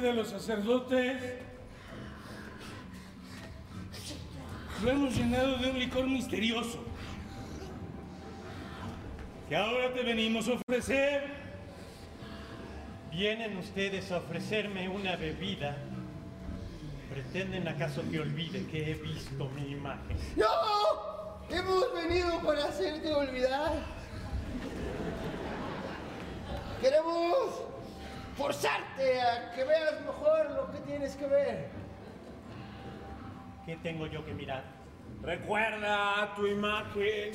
[0.00, 1.22] De los sacerdotes
[4.84, 6.84] lo hemos llenado de un licor misterioso.
[9.48, 11.32] Que ahora te venimos a ofrecer.
[13.10, 15.78] ¿Vienen ustedes a ofrecerme una bebida?
[17.10, 20.18] ¿Pretenden acaso que olvide que he visto mi imagen?
[20.36, 21.46] ¡No!
[21.48, 23.72] Hemos venido para hacerte olvidar.
[26.82, 27.65] Queremos
[28.36, 31.68] forzarte a que veas mejor lo que tienes que ver.
[33.64, 34.64] ¿Qué tengo yo que mirar?
[35.22, 37.32] Recuerda tu imagen.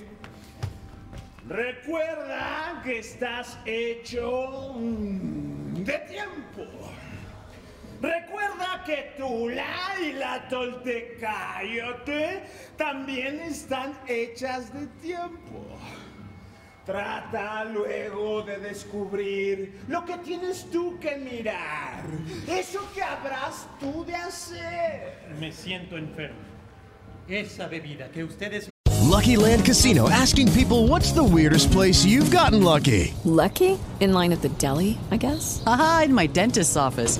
[1.47, 6.63] Recuerda que estás hecho de tiempo.
[7.99, 12.43] Recuerda que Tula y la Toltecayote
[12.77, 15.77] también están hechas de tiempo.
[16.91, 22.03] Trata luego de descubrir lo que tienes tú que mirar.
[22.45, 25.13] Eso que habrás tú de hacer.
[25.39, 26.35] Me siento enfermo.
[27.29, 28.69] Esa bebida que ustedes
[29.11, 33.13] Lucky Land Casino asking people what's the weirdest place you've gotten lucky?
[33.23, 33.77] Lucky?
[34.01, 35.63] In line at the deli, I guess?
[35.65, 37.19] Aha, in my dentist's office.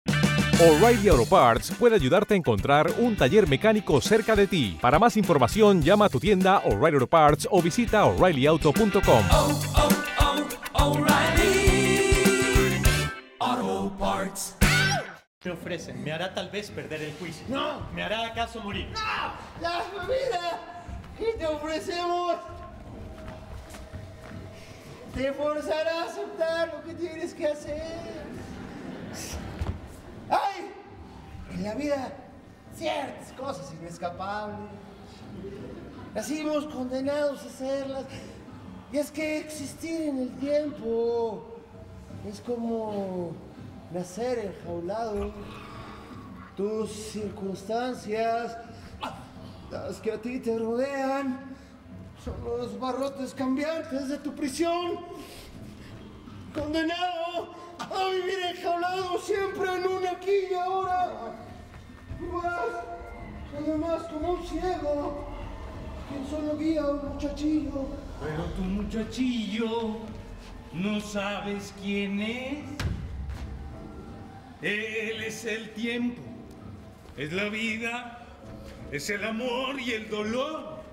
[0.61, 4.77] O'Reilly Auto Parts puede ayudarte a encontrar un taller mecánico cerca de ti.
[4.79, 9.23] Para más información, llama a tu tienda O'Reilly Auto Parts o visita oreillyauto.com.
[13.39, 14.55] Auto Parts.
[15.43, 17.43] me ofrecen me hará tal vez perder el juicio.
[17.49, 17.81] No.
[17.95, 18.87] ¿Me hará acaso morir?
[18.91, 18.99] ¡No!
[19.61, 20.59] ¡La bebida
[21.17, 22.35] que te ofrecemos
[25.15, 27.81] te forzará a aceptar lo que tienes que hacer.
[30.31, 30.71] ¡Ay!
[31.53, 32.13] En la vida,
[32.73, 34.57] ciertas cosas inescapables.
[36.15, 38.05] Nacimos condenados a hacerlas.
[38.91, 41.45] Y es que existir en el tiempo
[42.27, 43.33] es como
[43.93, 45.31] nacer enjaulado.
[46.55, 48.57] Tus circunstancias,
[49.71, 51.39] las que a ti te rodean,
[52.23, 54.97] son los barrotes cambiantes de tu prisión.
[56.53, 57.55] Condenado
[57.89, 61.33] a vivir enjaulado siempre en un aquí y ahora.
[62.31, 62.85] Vas,
[63.57, 65.27] además como un ciego,
[66.09, 67.87] quien solo guía a un muchachillo.
[68.21, 69.97] Pero tu muchachillo
[70.73, 72.59] no sabes quién es.
[74.61, 76.21] Él es el tiempo,
[77.17, 78.19] es la vida,
[78.91, 80.83] es el amor y el dolor,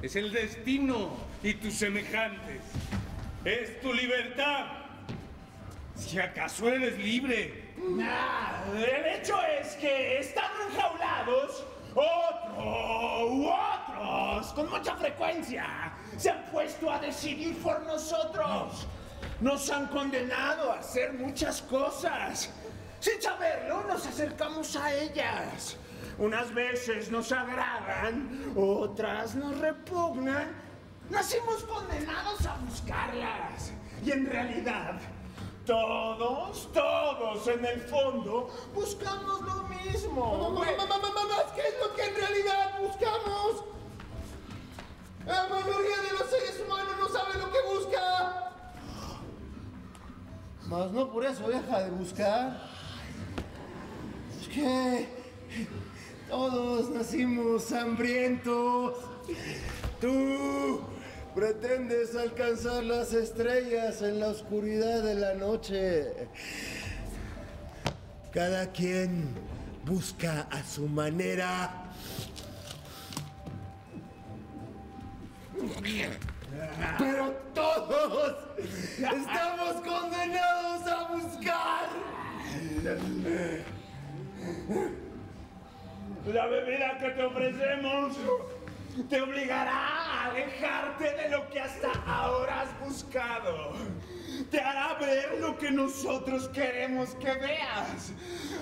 [0.00, 1.10] es el destino
[1.42, 2.62] y tus semejantes,
[3.44, 4.81] es tu libertad.
[6.06, 7.72] Si acaso eres libre.
[7.78, 16.44] Nah, el hecho es que estando enjaulados, otro u otros, con mucha frecuencia, se han
[16.52, 18.86] puesto a decidir por nosotros.
[19.40, 22.50] Nos han condenado a hacer muchas cosas.
[23.00, 25.76] Sin saberlo, nos acercamos a ellas.
[26.18, 30.52] Unas veces nos agradan, otras nos repugnan.
[31.08, 33.72] Nacimos condenados a buscarlas.
[34.04, 35.00] Y en realidad,
[35.66, 40.50] todos, todos en el fondo buscamos lo mismo.
[40.50, 43.64] Mamás, ¿qué es lo que en realidad buscamos?
[45.26, 48.52] La mayoría de los seres humanos no sabe lo que busca.
[50.66, 52.70] Mas no por eso deja de buscar.
[54.40, 55.08] Es que
[56.28, 58.96] todos nacimos hambrientos.
[60.00, 60.80] Tú
[61.34, 66.12] pretendes alcanzar las estrellas en la oscuridad de la noche.
[68.32, 69.34] Cada quien
[69.84, 71.92] busca a su manera.
[76.98, 78.36] Pero todos
[78.98, 81.88] estamos condenados a buscar.
[86.32, 88.16] La bebida que te ofrecemos
[89.08, 93.72] te obligará a alejarte de lo que hasta ahora has buscado.
[94.50, 98.12] Te hará ver lo que nosotros queremos que veas.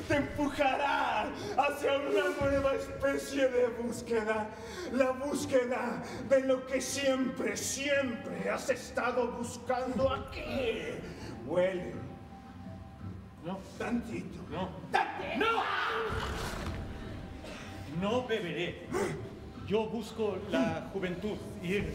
[0.08, 4.48] Te empujará hacia una nueva especie de búsqueda.
[4.92, 10.80] La búsqueda de lo que siempre, siempre has estado buscando aquí.
[11.46, 11.94] Huele.
[13.44, 13.58] No.
[13.78, 14.42] Tantito.
[14.50, 14.68] No.
[14.92, 15.38] Tantito.
[15.38, 15.62] ¡No!
[18.00, 18.86] No beberé.
[19.70, 21.94] Yo busco la juventud, ir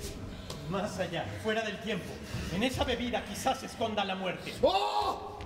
[0.70, 2.06] más allá, fuera del tiempo.
[2.56, 4.54] En esa bebida quizás se esconda la muerte.
[4.62, 5.40] ¡Oh!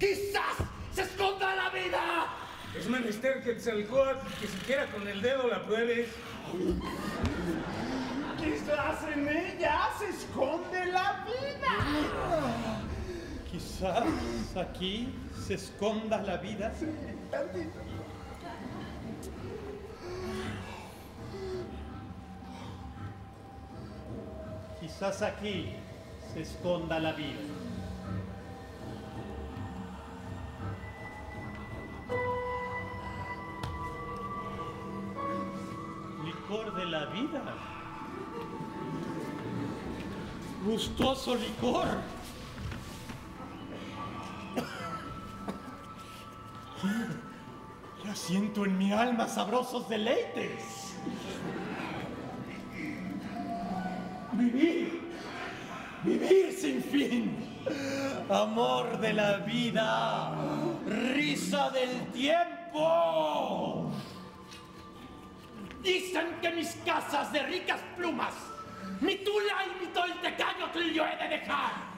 [0.00, 2.26] ¡Quizás se esconda la vida!
[2.76, 6.08] Es menester que Quetzalcóatl que siquiera con el dedo la pruebes.
[8.36, 12.50] Quizás en ella se esconde la vida.
[13.48, 15.14] Quizás aquí
[15.46, 16.72] se esconda la vida.
[17.30, 17.83] Tantito.
[24.84, 25.72] Quizás aquí
[26.30, 27.40] se esconda la vida.
[36.22, 37.42] Licor de la vida.
[40.66, 41.88] Gustoso licor.
[48.04, 50.94] Ya siento en mi alma sabrosos deleites.
[54.36, 55.00] Vivir,
[56.02, 57.36] vivir sin fin.
[58.28, 60.32] Amor de la vida,
[61.14, 63.92] risa del tiempo.
[65.82, 68.34] Dicen que mis casas de ricas plumas,
[69.00, 71.94] mi tula y mi toltecayo yo he de dejar.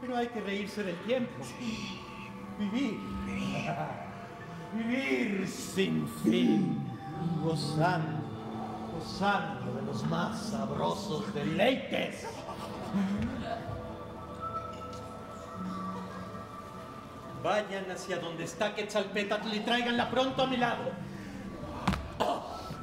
[0.00, 1.42] Pero hay que reírse del tiempo.
[2.58, 2.98] Vivir.
[4.74, 6.95] Vivir sin fin.
[7.42, 8.18] Gozando,
[8.92, 12.26] gozando de los más sabrosos deleites.
[17.42, 20.90] Vayan hacia donde está Quetzalpétatl y tráiganla pronto a mi lado.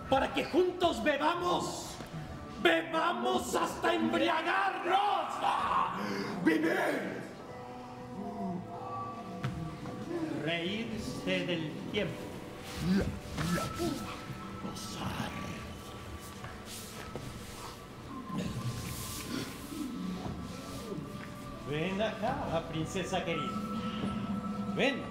[0.09, 1.89] Para que juntos bebamos.
[2.61, 5.33] Bebamos hasta embriagarnos.
[6.45, 7.21] ¡Vivir!
[10.45, 12.21] Reírse del tiempo.
[13.77, 14.12] Gozar.
[21.69, 23.57] Ven acá, princesa querida.
[24.75, 25.01] Ven.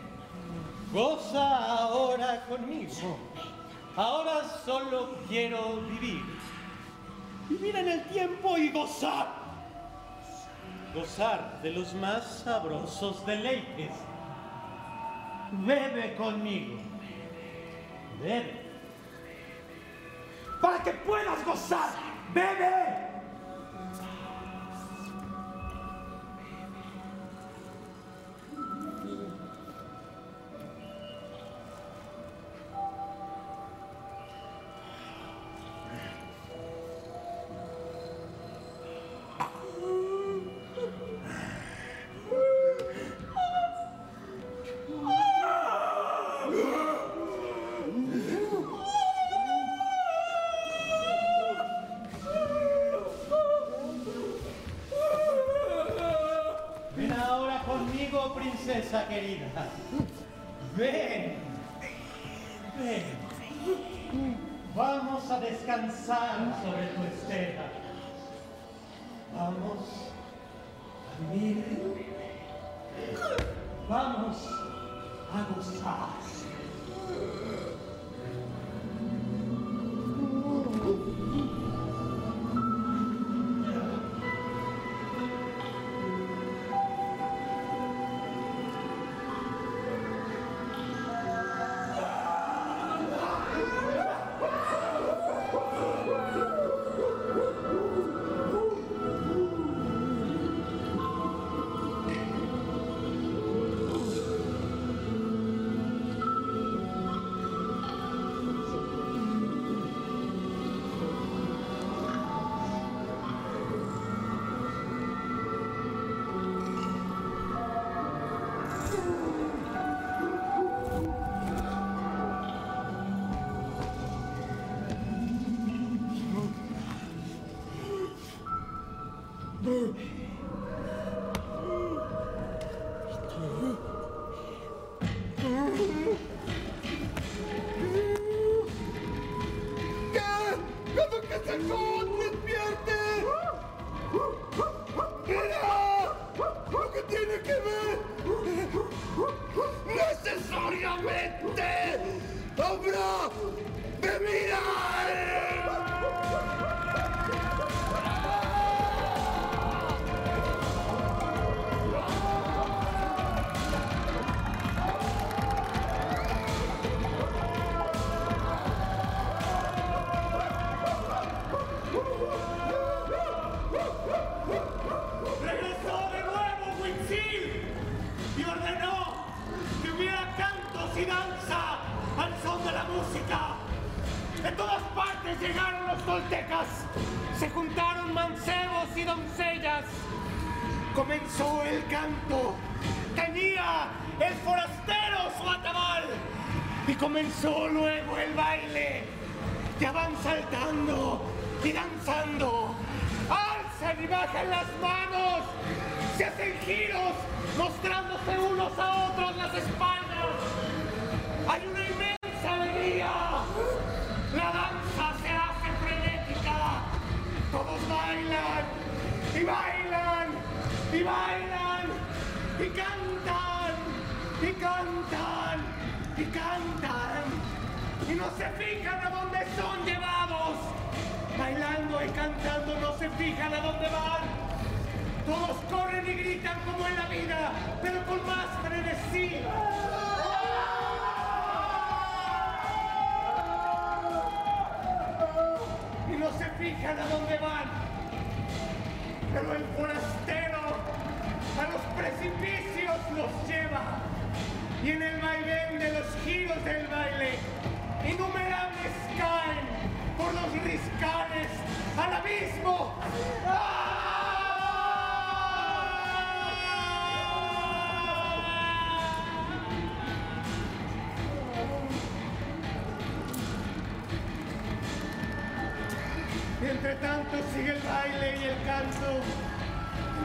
[0.92, 3.18] Goza ahora conmigo.
[3.96, 6.22] Ahora solo quiero vivir.
[7.48, 9.28] Vivir en el tiempo y gozar.
[10.94, 13.92] Gozar de los más sabrosos deleites.
[15.52, 16.76] Bebe conmigo.
[18.20, 18.61] Bebe.
[20.62, 21.90] Para que puedas gozar.
[22.32, 23.11] Bebe.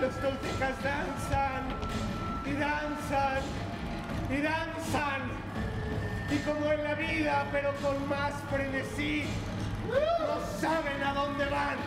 [0.01, 1.63] Los toltecas danzan
[2.45, 3.41] y danzan
[4.29, 5.21] y danzan.
[6.29, 9.25] Y como en la vida, pero con más frenesí,
[9.87, 11.77] no saben a dónde van.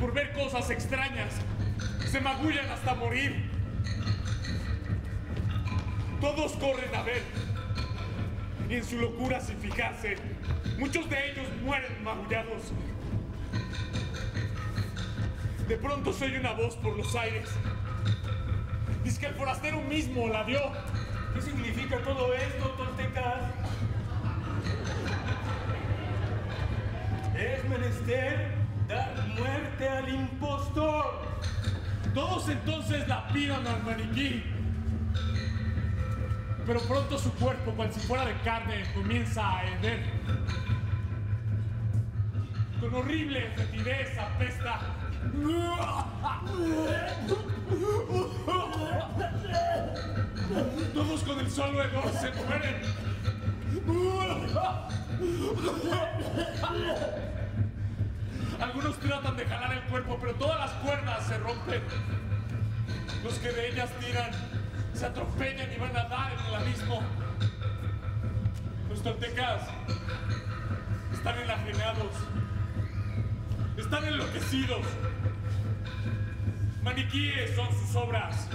[0.00, 1.34] Por ver cosas extrañas,
[2.10, 3.50] se magullan hasta morir.
[6.18, 7.22] Todos corren a ver.
[8.70, 10.16] Y en su locura sin fijarse,
[10.78, 12.72] muchos de ellos mueren magullados.
[15.68, 17.50] De pronto se oye una voz por los aires.
[19.02, 20.72] Dice que el forastero mismo la vio.
[21.34, 23.42] ¿Qué significa todo esto, toltecas?
[27.44, 28.54] Es menester
[28.88, 31.04] dar muerte al impostor.
[32.14, 34.42] Todos entonces la pidan al maniquí.
[36.66, 40.04] Pero pronto su cuerpo, cual si fuera de carne, comienza a heder.
[42.80, 44.80] Con horrible fetidez apesta.
[50.94, 52.80] Todos con el solo hedor se mueren.
[58.60, 61.82] Algunos tratan de jalar el cuerpo, pero todas las cuerdas se rompen.
[63.22, 64.30] Los que de ellas tiran
[64.92, 67.02] se atropellan y van a dar en el abismo.
[68.88, 69.62] Los toltecas
[71.12, 72.12] están enajenados,
[73.76, 74.86] están enloquecidos.
[76.82, 78.48] Maniquíes son sus obras.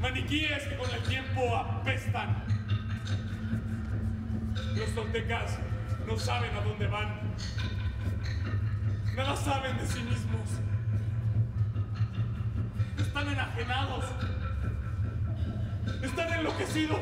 [0.00, 2.59] Maniquíes que con el tiempo apestan.
[4.80, 5.58] Los toltecas
[6.06, 7.20] no saben a dónde van.
[9.14, 10.48] Nada saben de sí mismos.
[12.98, 14.06] Están enajenados.
[16.02, 17.00] Están enloquecidos.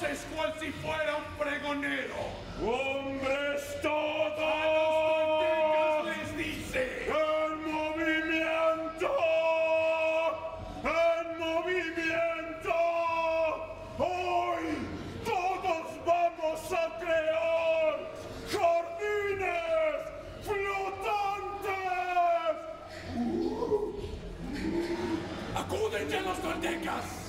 [0.00, 2.14] voces cual si fuera un pregonero.
[2.60, 4.38] ¡Hombres todos!
[4.38, 7.06] A los les dice...
[7.06, 9.10] ¡En movimiento!
[10.84, 12.74] ¡En movimiento!
[13.98, 14.64] ¡Hoy
[15.24, 17.94] todos vamos a crear
[18.52, 19.98] jardines
[20.42, 21.76] flotantes!
[25.54, 27.26] ¡Acuden ya los toltecas!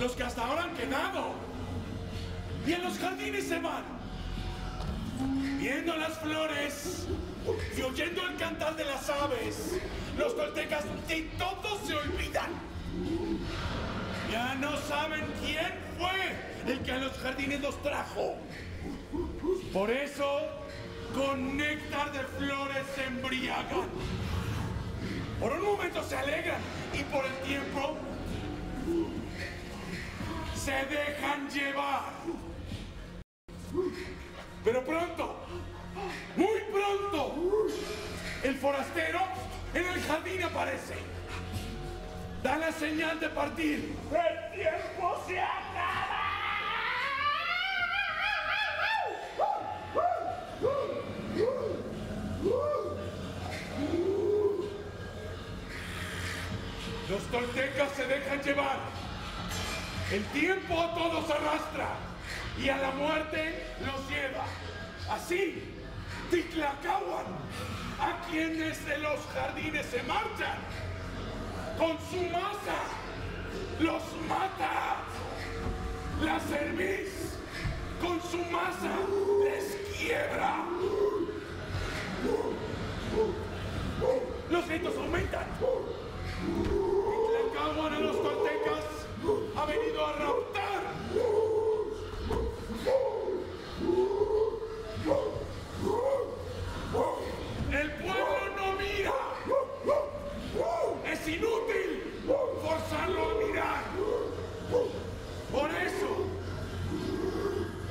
[0.00, 1.35] los que hasta ahora han quedado.
[2.66, 3.84] Y en los jardines se van.
[5.58, 7.06] Viendo las flores
[7.76, 9.78] y oyendo el cantar de las aves,
[10.18, 12.50] los toltecas de todos se olvidan.
[14.32, 18.36] Ya no saben quién fue el que a los jardines los trajo.
[19.72, 20.40] Por eso,
[21.14, 23.88] con néctar de flores se embriagan.
[25.40, 26.60] Por un momento se alegran
[26.92, 27.96] y por el tiempo
[30.56, 32.05] se dejan llevar.
[34.86, 35.36] Pronto,
[36.36, 37.34] muy pronto,
[38.44, 39.20] el forastero
[39.74, 40.94] en el jardín aparece.
[42.42, 43.96] Da la señal de partir.
[44.12, 46.26] ¡El tiempo se acaba!
[57.10, 58.78] Los toltecas se dejan llevar.
[60.12, 61.88] El tiempo a todos arrastra
[62.62, 64.44] y a la muerte los lleva.
[65.10, 65.62] Así,
[66.30, 67.26] Titlacahuan,
[68.00, 70.58] a quienes de los jardines se marchan,
[71.78, 73.06] con su masa
[73.80, 75.02] los mata.
[76.22, 77.36] La cerviz,
[78.00, 78.96] con su masa,
[79.44, 80.64] les quiebra.
[84.50, 85.46] Los gritos aumentan.
[87.52, 88.84] Titlacahuan a los toltecas
[89.56, 90.82] ha venido a raptar.
[97.72, 99.12] El pueblo no mira.
[101.12, 103.84] Es inútil forzarlo a mirar.
[105.52, 106.26] Por eso,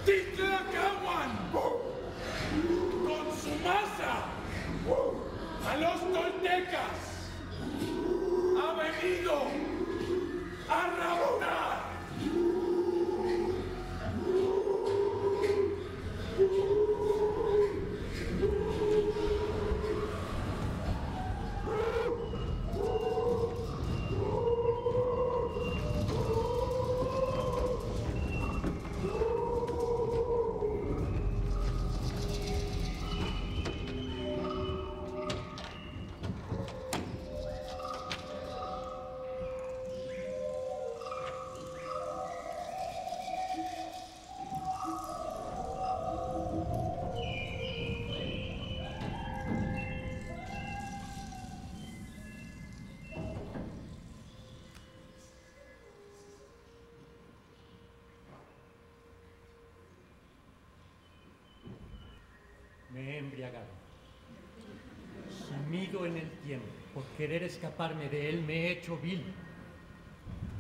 [0.06, 4.26] Titlacahuan, con su masa,
[5.68, 6.98] a los toltecas,
[8.60, 9.36] ha venido
[10.70, 11.85] a raptar.
[62.96, 63.66] Me he embriagado.
[65.50, 69.22] Sumido en el tiempo, por querer escaparme de él, me he hecho vil.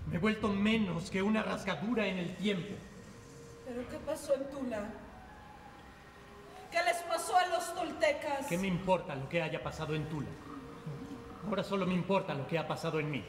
[0.10, 2.74] Me he vuelto menos que una rasgadura en el tiempo.
[3.66, 4.90] ¿Pero qué pasó en Tula?
[6.70, 8.48] ¿Qué les pasó a los toltecas?
[8.48, 10.28] ¿Qué me importa lo que haya pasado en Tula?
[11.48, 13.24] Ahora solo me importa lo que ha pasado en mí.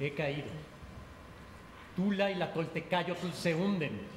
[0.00, 0.48] He caído.
[1.94, 4.16] Tula y la Toltecayotl se hunden.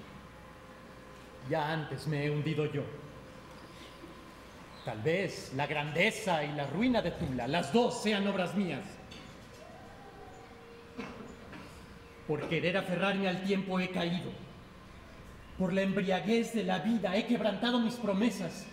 [1.50, 2.84] Ya antes me he hundido yo.
[4.86, 8.86] Tal vez la grandeza y la ruina de Tula, las dos sean obras mías.
[12.28, 14.32] Por querer aferrarme al tiempo he caído.
[15.58, 18.66] Por la embriaguez de la vida he quebrantado mis promesas.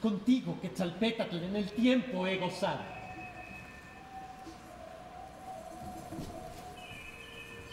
[0.00, 2.80] Contigo, Quetzalpétatl, en el tiempo he gozado.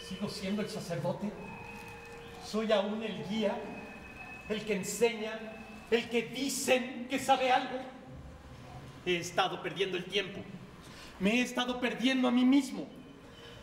[0.06, 1.30] ¿Sigo siendo el sacerdote?
[2.54, 3.52] ¿Soy aún el guía?
[4.48, 5.32] ¿El que enseña?
[5.90, 7.80] ¿El que dicen que sabe algo?
[9.04, 10.38] He estado perdiendo el tiempo.
[11.18, 12.86] Me he estado perdiendo a mí mismo.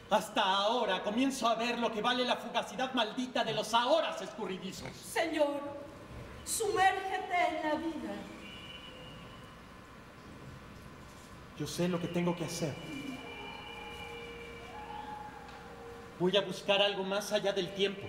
[0.10, 4.92] Hasta ahora comienzo a ver lo que vale la fugacidad maldita de los ahora escurridizos.
[4.92, 5.62] Señor,
[6.44, 8.14] sumérgete en la vida.
[11.58, 12.76] Yo sé lo que tengo que hacer.
[16.20, 18.06] Voy a buscar algo más allá del tiempo.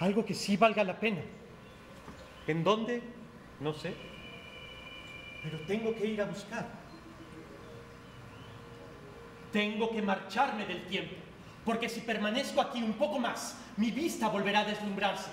[0.00, 1.22] Algo que sí valga la pena.
[2.46, 3.02] ¿En dónde?
[3.60, 3.94] No sé.
[5.42, 6.66] Pero tengo que ir a buscar.
[9.52, 11.14] Tengo que marcharme del tiempo.
[11.64, 15.30] Porque si permanezco aquí un poco más, mi vista volverá a deslumbrarse.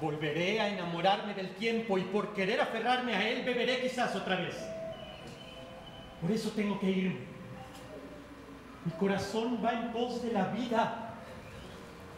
[0.00, 4.56] Volveré a enamorarme del tiempo y por querer aferrarme a él beberé quizás otra vez.
[6.20, 7.34] Por eso tengo que irme.
[8.84, 11.03] Mi corazón va en pos de la vida,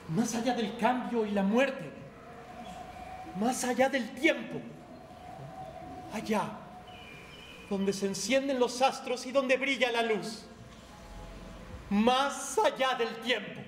[0.08, 1.90] más allá del cambio y la muerte,
[3.38, 4.60] más allá del tiempo,
[6.12, 6.44] allá,
[7.68, 10.46] donde se encienden los astros y donde brilla la luz,
[11.90, 13.65] más allá del tiempo.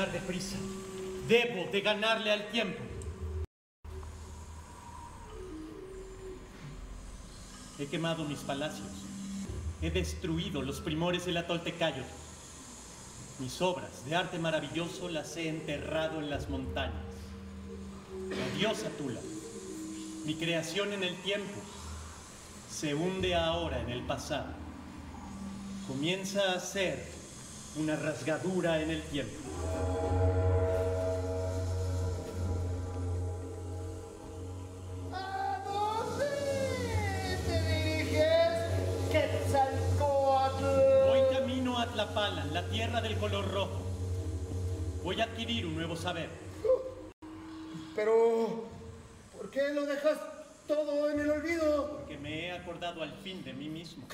[0.00, 0.56] Deprisa.
[1.28, 2.80] Debo de ganarle al tiempo.
[7.78, 8.88] He quemado mis palacios.
[9.82, 12.04] He destruido los primores de la Toltecayo.
[13.38, 16.94] Mis obras de arte maravilloso las he enterrado en las montañas.
[18.30, 19.20] La diosa Tula,
[20.24, 21.60] mi creación en el tiempo,
[22.70, 24.54] se hunde ahora en el pasado.
[25.86, 27.04] Comienza a ser
[27.76, 29.51] una rasgadura en el tiempo.
[45.32, 46.28] Adquirir un nuevo saber.
[47.96, 48.64] Pero,
[49.36, 50.18] ¿por qué lo dejas
[50.66, 51.98] todo en el olvido?
[51.98, 54.06] Porque me he acordado al fin de mí mismo.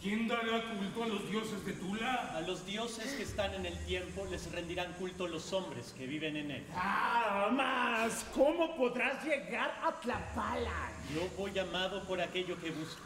[0.00, 2.36] ¿Quién dará culto a los dioses de Tula?
[2.36, 6.36] A los dioses que están en el tiempo les rendirán culto los hombres que viven
[6.36, 6.66] en él.
[6.74, 10.92] Ah, más, ¿cómo podrás llegar a Tlapala?
[11.12, 13.02] Yo voy llamado por aquello que busco.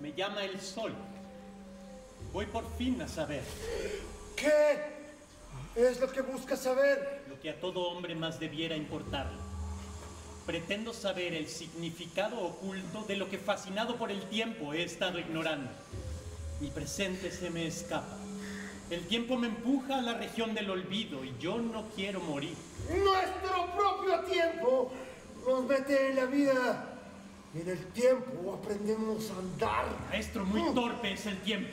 [0.00, 0.94] Me llama el sol.
[2.32, 3.42] Voy por fin a saber.
[4.36, 4.99] ¿Qué
[5.76, 7.22] es lo que buscas saber?
[7.28, 9.38] Lo que a todo hombre más debiera importarle.
[10.46, 15.70] Pretendo saber el significado oculto de lo que fascinado por el tiempo he estado ignorando.
[16.60, 18.16] Mi presente se me escapa.
[18.90, 22.56] El tiempo me empuja a la región del olvido y yo no quiero morir.
[22.88, 24.92] Nuestro propio tiempo
[25.46, 26.86] nos mete en la vida.
[27.54, 29.86] Y en el tiempo aprendemos a andar.
[30.10, 31.70] Maestro, muy torpe es el tiempo.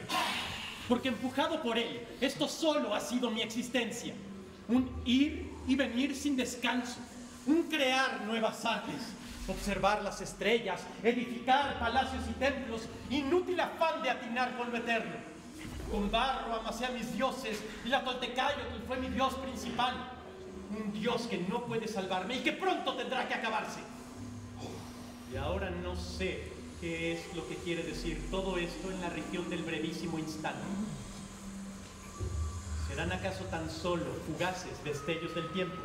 [0.88, 4.14] Porque empujado por él, esto solo ha sido mi existencia.
[4.70, 7.00] Un ir y venir sin descanso.
[7.46, 8.96] Un crear nuevas artes.
[9.48, 12.82] Observar las estrellas, edificar palacios y templos.
[13.10, 15.16] Inútil afán de atinar con lo eterno.
[15.92, 19.96] Con barro amasé a mis dioses y la Toltecayotl fue mi dios principal.
[20.70, 23.80] Un dios que no puede salvarme y que pronto tendrá que acabarse.
[25.32, 29.50] Y ahora no sé qué es lo que quiere decir todo esto en la región
[29.50, 30.62] del brevísimo instante.
[32.88, 35.76] ¿Serán acaso tan solo fugaces destellos del tiempo?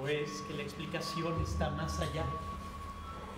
[0.00, 2.24] ¿O es que la explicación está más allá?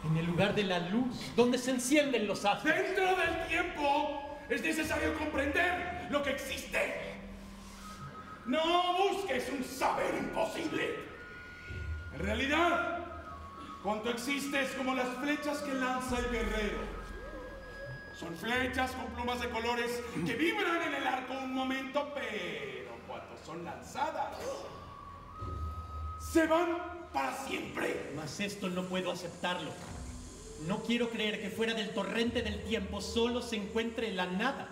[0.05, 2.75] En el lugar de la luz, donde se encienden los astros.
[2.75, 7.17] Dentro del tiempo es necesario comprender lo que existe.
[8.47, 10.97] No busques un saber imposible.
[12.15, 13.00] En realidad,
[13.83, 16.79] cuanto existe es como las flechas que lanza el guerrero.
[18.19, 23.37] Son flechas con plumas de colores que vibran en el arco un momento, pero cuando
[23.47, 24.37] son lanzadas,
[26.21, 26.77] se van
[27.13, 28.13] para siempre.
[28.15, 29.71] Mas esto no puedo aceptarlo.
[30.67, 34.69] No quiero creer que fuera del torrente del tiempo solo se encuentre la nada.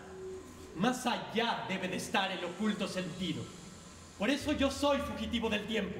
[0.76, 3.42] Más allá debe de estar el oculto sentido.
[4.18, 5.98] Por eso yo soy fugitivo del tiempo.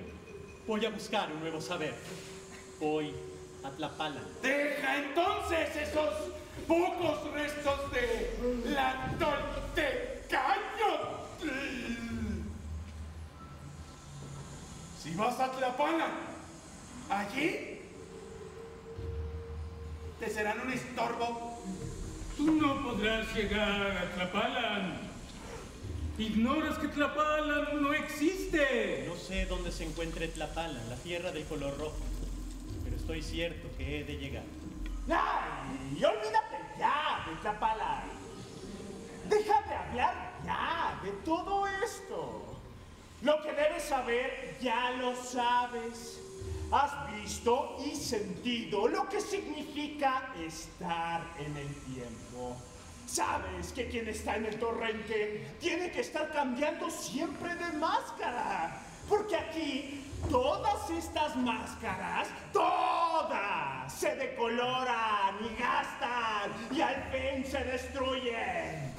[0.66, 1.94] Voy a buscar un nuevo saber.
[2.80, 3.12] Voy
[3.64, 4.20] a Tlapala.
[4.40, 6.14] Deja entonces esos
[6.66, 10.98] pocos restos de la Toltecayo.
[15.02, 16.08] Si vas a Tlapala,
[17.10, 17.80] allí
[20.20, 21.58] te serán un estorbo.
[22.36, 25.00] Tú no podrás llegar a Tlapalan.
[26.18, 29.04] Ignoras que Tlapalan no existe.
[29.08, 31.96] No sé dónde se encuentre Tlapala, la tierra del color rojo.
[33.08, 34.44] Estoy cierto que he de llegar.
[35.08, 36.04] ¡Ay!
[36.04, 38.02] Olvídate ya de Tlapala.
[39.30, 42.60] Deja de hablar ya de todo esto.
[43.22, 46.20] Lo que debes saber ya lo sabes.
[46.70, 52.58] Has visto y sentido lo que significa estar en el tiempo.
[53.06, 58.82] Sabes que quien está en el torrente tiene que estar cambiando siempre de máscara.
[59.08, 68.94] Porque aquí todas estas máscaras, todas, se decoloran y gastan y al fin se destruyen.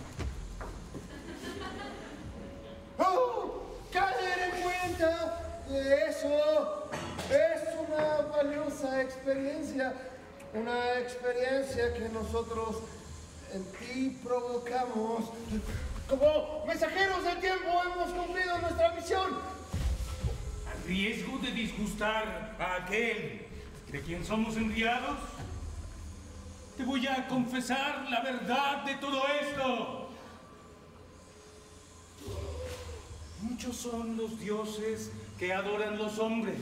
[2.99, 3.63] ¡Oh!
[3.91, 5.39] ¡Caer en cuenta!
[5.69, 6.89] Eso
[7.29, 9.93] es una valiosa experiencia.
[10.53, 12.77] Una experiencia que nosotros
[13.53, 15.25] en ti provocamos.
[16.07, 19.58] Como mensajeros del tiempo hemos cumplido nuestra misión.
[20.89, 23.41] Riesgo de disgustar a aquel
[23.91, 25.19] de quien somos enviados,
[26.75, 30.09] te voy a confesar la verdad de todo esto.
[33.43, 36.57] Muchos son los dioses que adoran los hombres.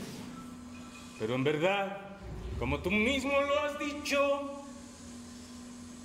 [1.20, 1.98] Pero en verdad,
[2.60, 4.62] como tú mismo lo has dicho,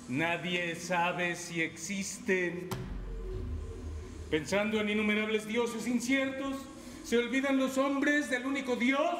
[0.07, 2.69] nadie sabe si existen.
[4.31, 6.55] Pensando en innumerables dioses inciertos,
[7.03, 9.15] se olvidan los hombres del único Dios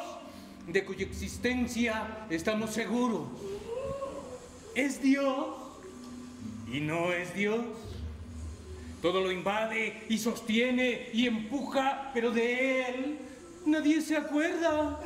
[0.68, 3.27] de cuya existencia estamos seguros.
[4.76, 5.47] Es Dios
[6.72, 7.65] y no es Dios.
[9.01, 13.19] Todo lo invade y sostiene y empuja, pero de Él
[13.65, 15.01] nadie se acuerda.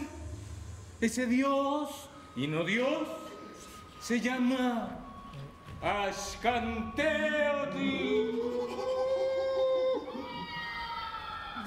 [1.02, 1.90] Ese Dios
[2.36, 3.08] y no Dios
[4.00, 5.00] se llama
[5.82, 6.98] Ashkanteotl.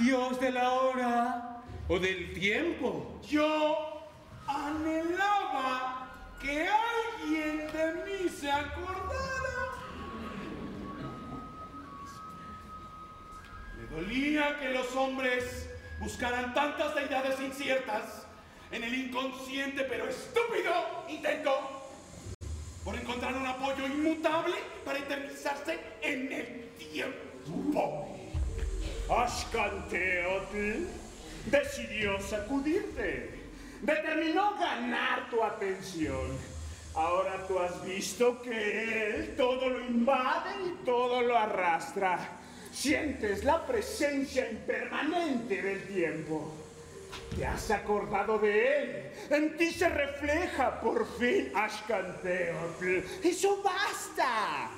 [0.01, 3.21] Dios de la hora o del tiempo.
[3.29, 4.03] Yo
[4.47, 6.09] anhelaba
[6.41, 8.97] que alguien de mí se acordara.
[13.77, 15.69] Le dolía que los hombres
[16.01, 18.27] buscaran tantas deidades inciertas
[18.73, 21.53] en el inconsciente pero estúpido intento
[22.85, 28.20] por encontrar un apoyo inmutable para eternizarse en el tiempo.
[29.11, 30.87] Ashkanteotl
[31.47, 33.41] decidió sacudirte.
[33.83, 36.39] Determinó ganar tu atención.
[36.95, 42.19] Ahora tú has visto que él todo lo invade y todo lo arrastra.
[42.73, 46.55] Sientes la presencia impermanente del tiempo.
[47.37, 49.13] Te has acordado de él.
[49.31, 52.99] En ti se refleja por fin Ashkanteotl.
[53.25, 54.71] Eso basta.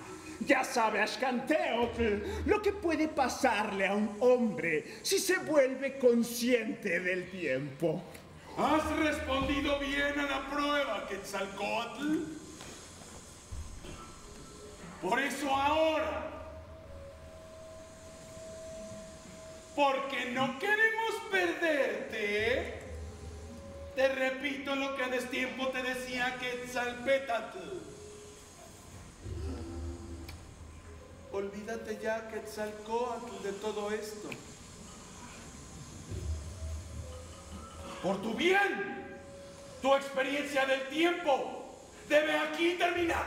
[0.46, 7.30] Ya sabe Ashkanteotl lo que puede pasarle a un hombre si se vuelve consciente del
[7.30, 8.02] tiempo.
[8.56, 12.42] ¿Has respondido bien a la prueba, Quetzalcoatl?
[15.00, 16.30] Por eso ahora,
[19.74, 22.78] porque no queremos perderte,
[23.96, 27.81] te repito lo que a destiempo te decía Quetzalpétatl.
[31.32, 34.28] Olvídate ya, Quetzalcoatl, de todo esto.
[38.02, 39.16] Por tu bien,
[39.80, 41.64] tu experiencia del tiempo
[42.08, 43.24] debe aquí terminar.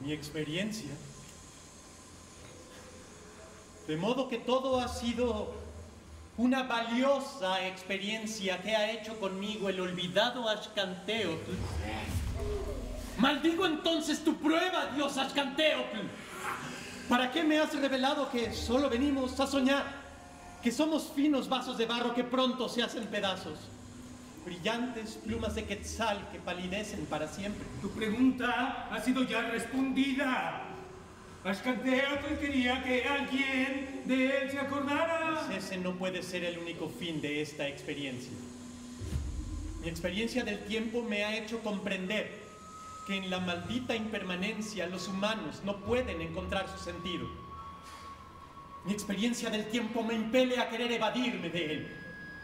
[0.00, 0.94] Mi experiencia.
[3.88, 5.52] De modo que todo ha sido
[6.36, 11.52] una valiosa experiencia que ha hecho conmigo el olvidado Ashkanteotl.
[13.18, 15.98] Maldigo entonces tu prueba, Dios Ashkanteotl.
[17.08, 19.84] ¿Para qué me has revelado que solo venimos a soñar?
[20.62, 23.58] Que somos finos vasos de barro que pronto se hacen pedazos.
[24.44, 27.64] Brillantes plumas de quetzal que palidecen para siempre.
[27.80, 30.62] Tu pregunta ha sido ya respondida.
[31.44, 35.44] Ashkanteotl quería que alguien de él se acordara.
[35.46, 38.32] Pues ese no puede ser el único fin de esta experiencia.
[39.82, 42.41] Mi experiencia del tiempo me ha hecho comprender
[43.06, 47.26] que en la maldita impermanencia los humanos no pueden encontrar su sentido.
[48.84, 51.96] Mi experiencia del tiempo me impele a querer evadirme de él.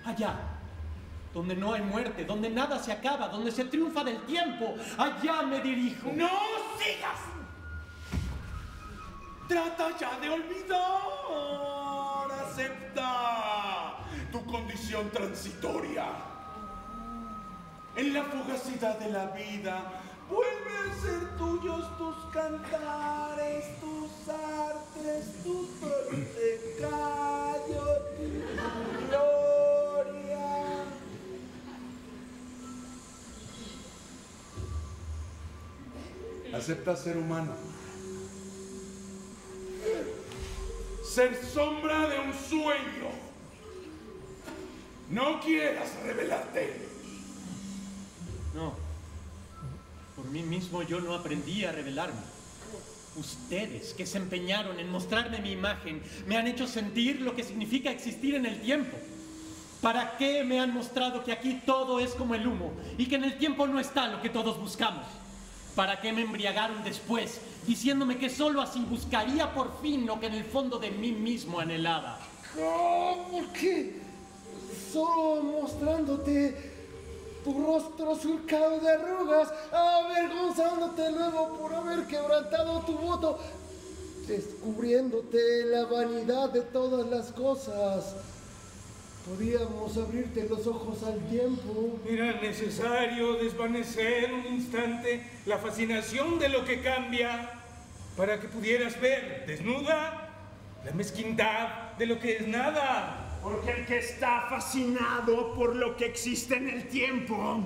[0.05, 0.37] Allá,
[1.35, 5.61] donde no hay muerte, donde nada se acaba, donde se triunfa del tiempo, allá me
[5.61, 6.11] dirijo.
[6.13, 6.31] ¡No
[6.79, 7.21] sigas!
[9.49, 10.99] Trata ya de olvidar.
[12.47, 13.97] Acepta
[14.31, 16.07] tu condición transitoria.
[17.97, 25.69] En la fugacidad de la vida, vuelve a ser tuyos tus cantares, tus artes, tu
[26.81, 27.87] callo,
[28.17, 28.27] tu
[29.09, 30.49] gloria.
[36.55, 37.53] Acepta ser humano.
[41.05, 43.11] Ser sombra de un sueño.
[45.11, 46.89] No quieras revelarte.
[48.55, 48.88] No.
[50.19, 52.19] Por mí mismo yo no aprendí a revelarme.
[53.15, 57.93] Ustedes que se empeñaron en mostrarme mi imagen me han hecho sentir lo que significa
[57.93, 58.97] existir en el tiempo.
[59.81, 63.23] ¿Para qué me han mostrado que aquí todo es como el humo y que en
[63.23, 65.07] el tiempo no está lo que todos buscamos?
[65.77, 70.35] ¿Para qué me embriagaron después diciéndome que solo así buscaría por fin lo que en
[70.35, 72.19] el fondo de mí mismo anhelaba?
[72.57, 74.01] No, ¿por qué?
[74.93, 76.68] Solo mostrándote
[77.49, 83.39] tu rostro surcado de arrugas, avergonzándote luego por haber quebrantado tu voto,
[84.27, 88.17] descubriéndote la vanidad de todas las cosas.
[89.27, 91.99] Podíamos abrirte los ojos al tiempo.
[92.07, 97.51] Era necesario desvanecer un instante la fascinación de lo que cambia
[98.17, 100.29] para que pudieras ver desnuda
[100.85, 103.28] la mezquindad de lo que es nada.
[103.43, 107.61] Porque el que está fascinado por lo que existe en el tiempo,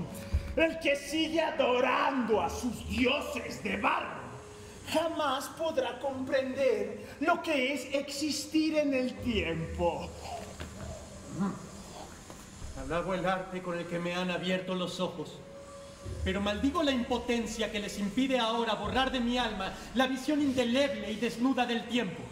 [0.56, 4.20] el que sigue adorando a sus dioses de barro,
[4.92, 10.08] jamás podrá comprender lo que es existir en el tiempo.
[12.84, 15.38] Alabo el arte con el que me han abierto los ojos,
[16.24, 21.10] pero maldigo la impotencia que les impide ahora borrar de mi alma la visión indeleble
[21.10, 22.22] y desnuda del tiempo.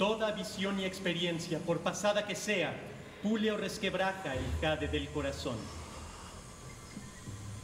[0.00, 2.74] Toda visión y experiencia, por pasada que sea,
[3.22, 5.58] pule o resquebraja el jade del corazón.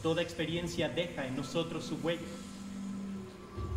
[0.03, 2.21] Toda experiencia deja en nosotros su huella.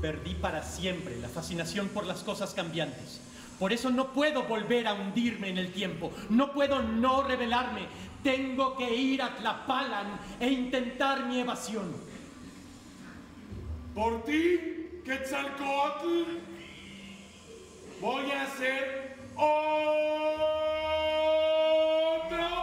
[0.02, 3.22] Perdí para siempre la fascinación por las cosas cambiantes.
[3.58, 6.12] Por eso no puedo volver a hundirme en el tiempo.
[6.28, 7.86] No puedo no revelarme.
[8.22, 11.90] Tengo que ir a Tlapalan e intentar mi evasión.
[13.94, 16.49] Por ti, Quetzalcoatl,
[18.00, 19.58] voy a hacer otro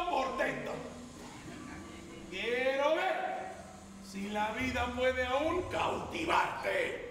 [0.10, 0.72] portento.
[2.32, 3.28] Quiero ver
[4.32, 7.07] La vida puede aún cautivarte.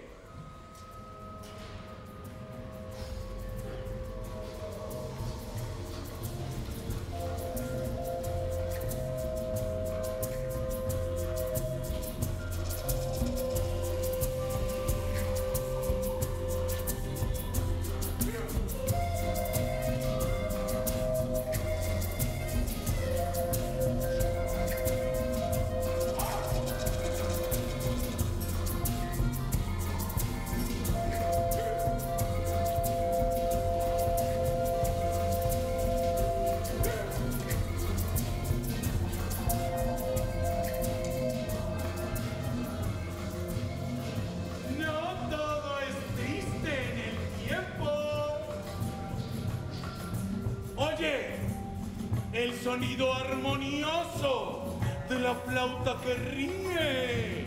[52.77, 54.77] Sonido armonioso
[55.09, 57.45] de la flauta que ríe.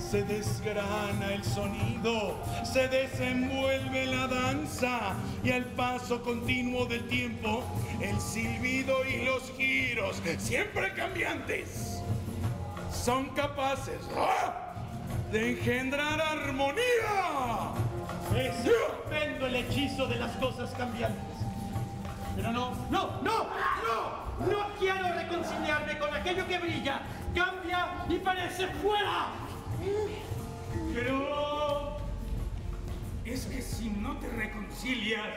[0.00, 5.14] Se desgrana el sonido, se desenvuelve la danza
[5.44, 7.62] y al paso continuo del tiempo,
[8.00, 12.02] el silbido y los giros, siempre cambiantes,
[12.92, 14.74] son capaces ¡ah!
[15.30, 17.70] de engendrar armonía.
[18.36, 21.32] Es estupendo el hechizo de las cosas cambiantes.
[22.36, 27.02] Pero no, no, no, no, no quiero reconciliarme con aquello que brilla,
[27.34, 29.28] cambia y parece fuera.
[30.94, 31.96] Pero
[33.24, 35.28] es que si no te reconcilias,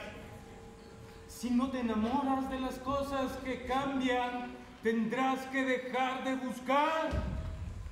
[1.27, 4.51] si no te enamoras de las cosas que cambian,
[4.81, 7.09] tendrás que dejar de buscar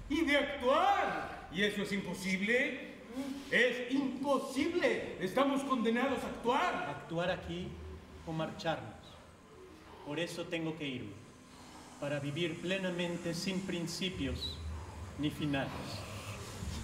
[0.09, 1.47] y de actuar.
[1.51, 2.93] ¿Y eso es imposible?
[3.51, 5.17] Es imposible.
[5.19, 6.95] Estamos condenados a actuar.
[7.01, 7.67] Actuar aquí
[8.25, 8.92] o marcharnos.
[10.05, 11.13] Por eso tengo que irme.
[11.99, 14.57] Para vivir plenamente sin principios
[15.19, 15.71] ni finales.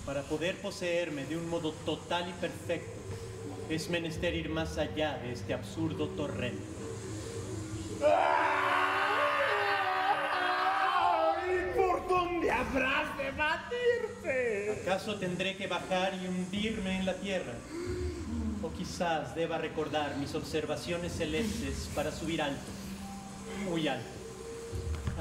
[0.05, 2.99] Para poder poseerme de un modo total y perfecto,
[3.69, 6.63] es menester ir más allá de este absurdo torrente.
[11.45, 14.81] ¿Y por dónde habrás de batirte?
[14.81, 17.53] ¿Acaso tendré que bajar y hundirme en la tierra?
[18.63, 22.71] O quizás deba recordar mis observaciones celestes para subir alto,
[23.59, 24.09] muy alto,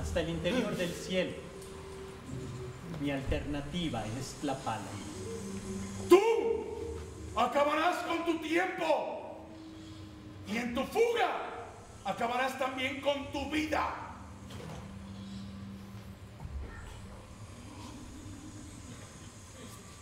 [0.01, 1.32] hasta el interior del cielo.
[3.01, 4.82] Mi alternativa es Tlapala.
[6.09, 6.20] ¡Tú
[7.36, 9.47] acabarás con tu tiempo!
[10.48, 11.43] Y en tu fuga
[12.05, 13.94] acabarás también con tu vida.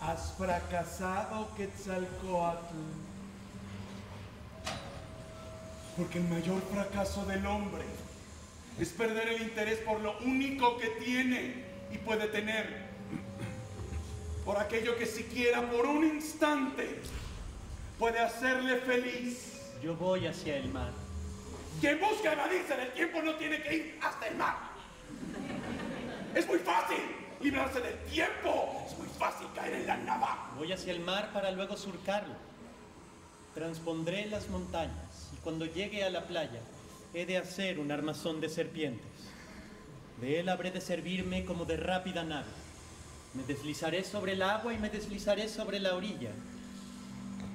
[0.00, 2.76] Has fracasado, Quetzalcoatl.
[5.96, 7.84] Porque el mayor fracaso del hombre
[8.78, 12.86] es perder el interés por lo único que tiene y puede tener.
[14.44, 17.00] Por aquello que siquiera por un instante
[17.98, 19.60] puede hacerle feliz.
[19.82, 20.92] Yo voy hacia el mar.
[21.80, 24.56] Quien busca evadirse del tiempo no tiene que ir hasta el mar.
[26.34, 26.98] Es muy fácil
[27.40, 28.84] librarse del tiempo.
[28.86, 30.52] Es muy fácil caer en la nava.
[30.56, 32.34] Voy hacia el mar para luego surcarlo.
[33.54, 36.60] Transpondré las montañas y cuando llegue a la playa
[37.16, 39.06] he de hacer un armazón de serpientes.
[40.20, 42.50] De él habré de servirme como de rápida nave.
[43.32, 46.32] Me deslizaré sobre el agua y me deslizaré sobre la orilla.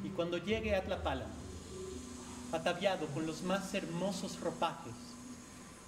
[0.04, 1.28] Y cuando llegue a Tlapala,
[2.52, 4.96] ataviado con los más hermosos ropajes,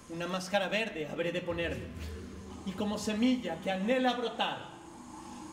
[0.08, 1.88] una máscara verde habré de ponerme.
[2.66, 4.68] Y como semilla que anhela brotar,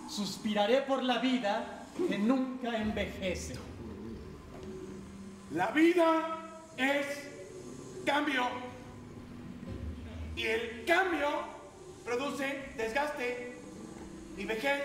[0.08, 3.56] suspiraré por la vida que nunca envejece.
[5.50, 6.38] La vida
[6.78, 7.31] es
[8.04, 8.44] cambio.
[10.36, 11.28] Y el cambio
[12.06, 13.56] produce desgaste
[14.38, 14.82] y vejez.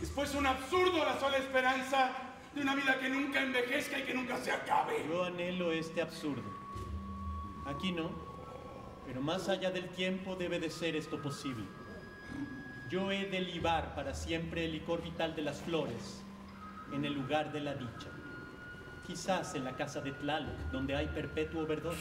[0.00, 2.12] Después un absurdo la sola esperanza
[2.54, 5.04] de una vida que nunca envejezca y que nunca se acabe.
[5.08, 6.42] Yo anhelo este absurdo.
[7.66, 8.10] Aquí no,
[9.06, 11.64] pero más allá del tiempo debe de ser esto posible.
[12.88, 16.22] Yo he de libar para siempre el licor vital de las flores
[16.92, 18.08] en el lugar de la dicha.
[19.06, 21.94] Quizás en la casa de Tlaloc, donde hay perpetuo verdor.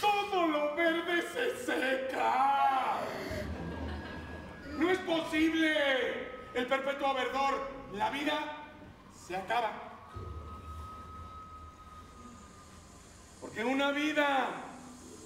[0.00, 3.00] Todo lo verde se seca.
[4.78, 6.24] No es posible.
[6.54, 8.38] El perpetuo verdor, la vida
[9.26, 9.72] se acaba.
[13.40, 14.64] Porque una vida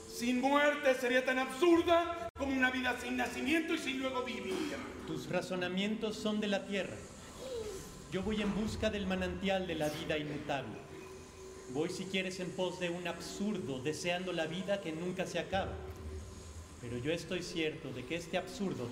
[0.08, 4.76] sin muerte sería tan absurda como una vida sin nacimiento y sin luego vivir.
[5.06, 6.96] Tus razonamientos son de la tierra.
[8.10, 10.78] Yo voy en busca del manantial de la vida inmutable.
[11.74, 15.74] Voy si quieres en pos de un absurdo, deseando la vida que nunca se acaba.
[16.80, 18.88] Pero yo estoy cierto de que este absurdo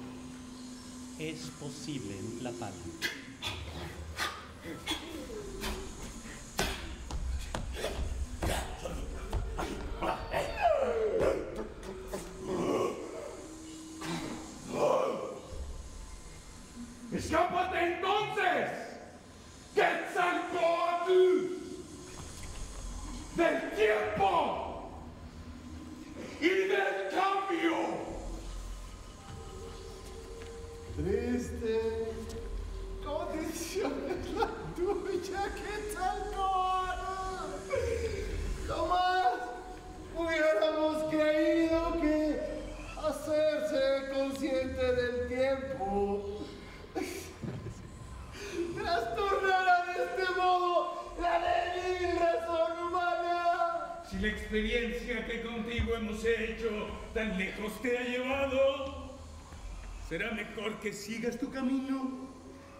[1.19, 2.75] es posible en Tlapala.
[17.13, 18.71] ¡Escápate entonces!
[19.75, 21.13] ¡Quetzalcoatl!
[23.37, 24.91] ¡Del tiempo!
[26.41, 27.77] ¡Y del cambio!
[30.97, 32.13] Triste
[33.05, 36.31] condición es la tuya, que tal
[54.27, 59.15] la experiencia que contigo hemos hecho tan lejos te ha llevado,
[60.09, 62.27] será mejor que sigas tu camino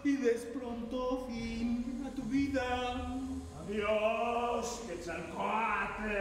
[0.03, 3.17] y des pronto fin a tu vida.
[3.61, 6.11] Adiós, Quetzalcoatl.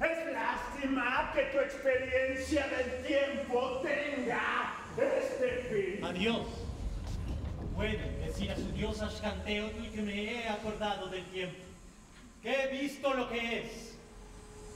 [0.00, 6.04] Es lástima que tu experiencia del tiempo tenga este fin.
[6.04, 6.46] Adiós.
[7.74, 11.58] Pueden decir a su diosa Xanteotl que me he acordado del tiempo,
[12.42, 13.95] que he visto lo que es,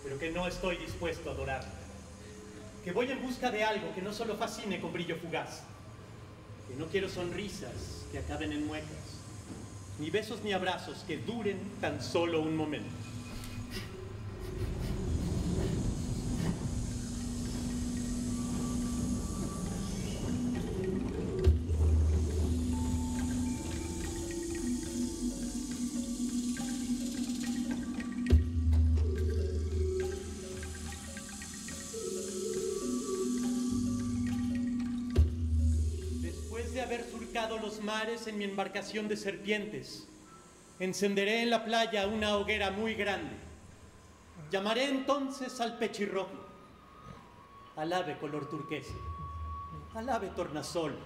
[0.02, 1.70] pero que no estoy dispuesto a adorarlo.
[2.84, 5.62] Que voy en busca de algo que no solo fascine con brillo fugaz,
[6.68, 9.20] que no quiero sonrisas que acaben en muecas,
[9.98, 12.99] ni besos ni abrazos que duren tan solo un momento.
[37.80, 40.08] Mares en mi embarcación de serpientes,
[40.78, 43.36] encenderé en la playa una hoguera muy grande.
[44.50, 46.46] Llamaré entonces al pechirrojo,
[47.76, 48.94] al ave color turquesa,
[49.94, 50.96] al ave tornasol,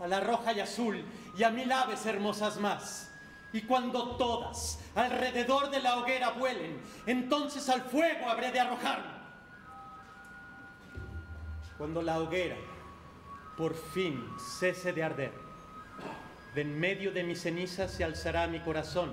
[0.00, 1.04] a la roja y azul
[1.36, 3.10] y a mil aves hermosas más.
[3.52, 9.16] Y cuando todas alrededor de la hoguera vuelen, entonces al fuego habré de arrojarme.
[11.78, 12.56] Cuando la hoguera
[13.56, 15.45] por fin cese de arder,
[16.56, 19.12] de en medio de mis cenizas se alzará mi corazón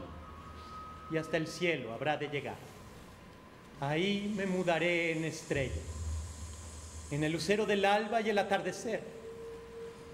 [1.12, 2.56] y hasta el cielo habrá de llegar.
[3.82, 5.82] Ahí me mudaré en estrella,
[7.12, 9.02] en el lucero del alba y el atardecer.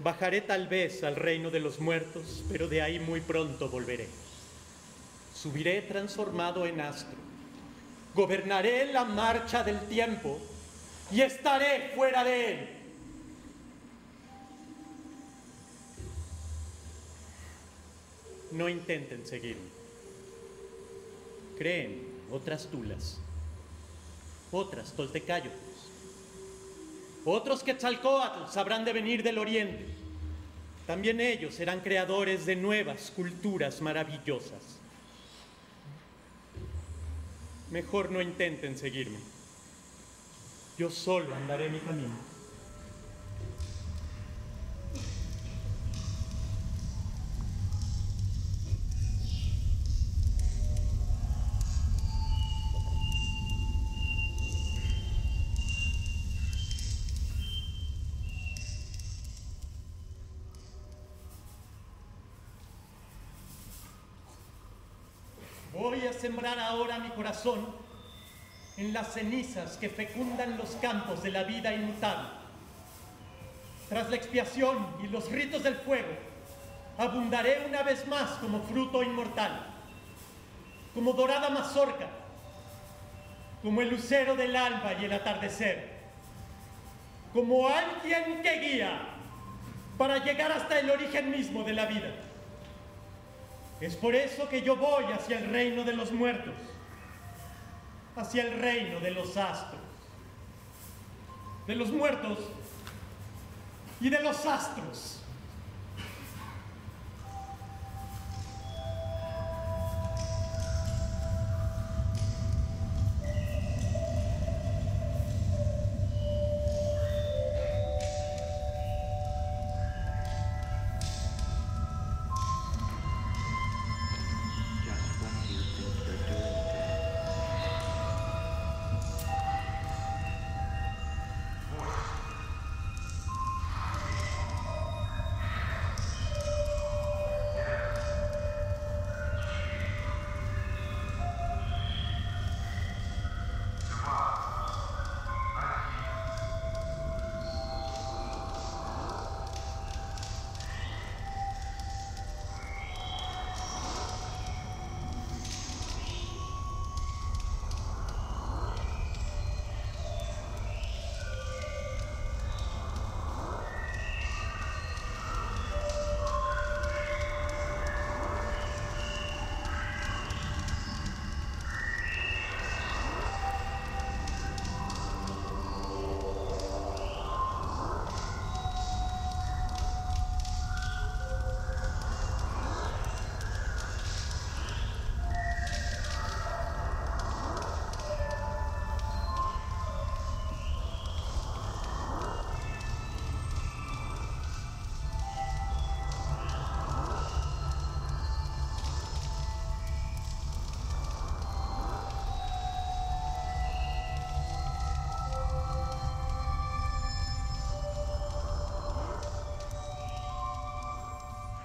[0.02, 4.08] Bajaré tal vez al reino de los muertos, pero de ahí muy pronto volveré.
[5.32, 7.16] Subiré transformado en astro.
[8.12, 10.40] Gobernaré la marcha del tiempo
[11.12, 12.79] y estaré fuera de él.
[18.50, 19.68] No intenten seguirme.
[21.58, 23.18] Creen otras tulas,
[24.50, 25.52] otras toltecayos,
[27.24, 29.86] otros quetzalcoatl sabrán de venir del oriente.
[30.86, 34.78] También ellos serán creadores de nuevas culturas maravillosas.
[37.70, 39.18] Mejor no intenten seguirme.
[40.78, 42.39] Yo solo andaré mi camino.
[66.46, 67.66] Ahora mi corazón
[68.76, 72.28] en las cenizas que fecundan los campos de la vida inmutable.
[73.88, 76.08] Tras la expiación y los ritos del fuego,
[76.96, 79.66] abundaré una vez más como fruto inmortal,
[80.94, 82.08] como dorada mazorca,
[83.62, 85.98] como el lucero del alba y el atardecer,
[87.32, 89.00] como alguien que guía
[89.98, 92.10] para llegar hasta el origen mismo de la vida.
[93.80, 96.54] Es por eso que yo voy hacia el reino de los muertos,
[98.14, 99.80] hacia el reino de los astros,
[101.66, 102.38] de los muertos
[104.00, 105.19] y de los astros.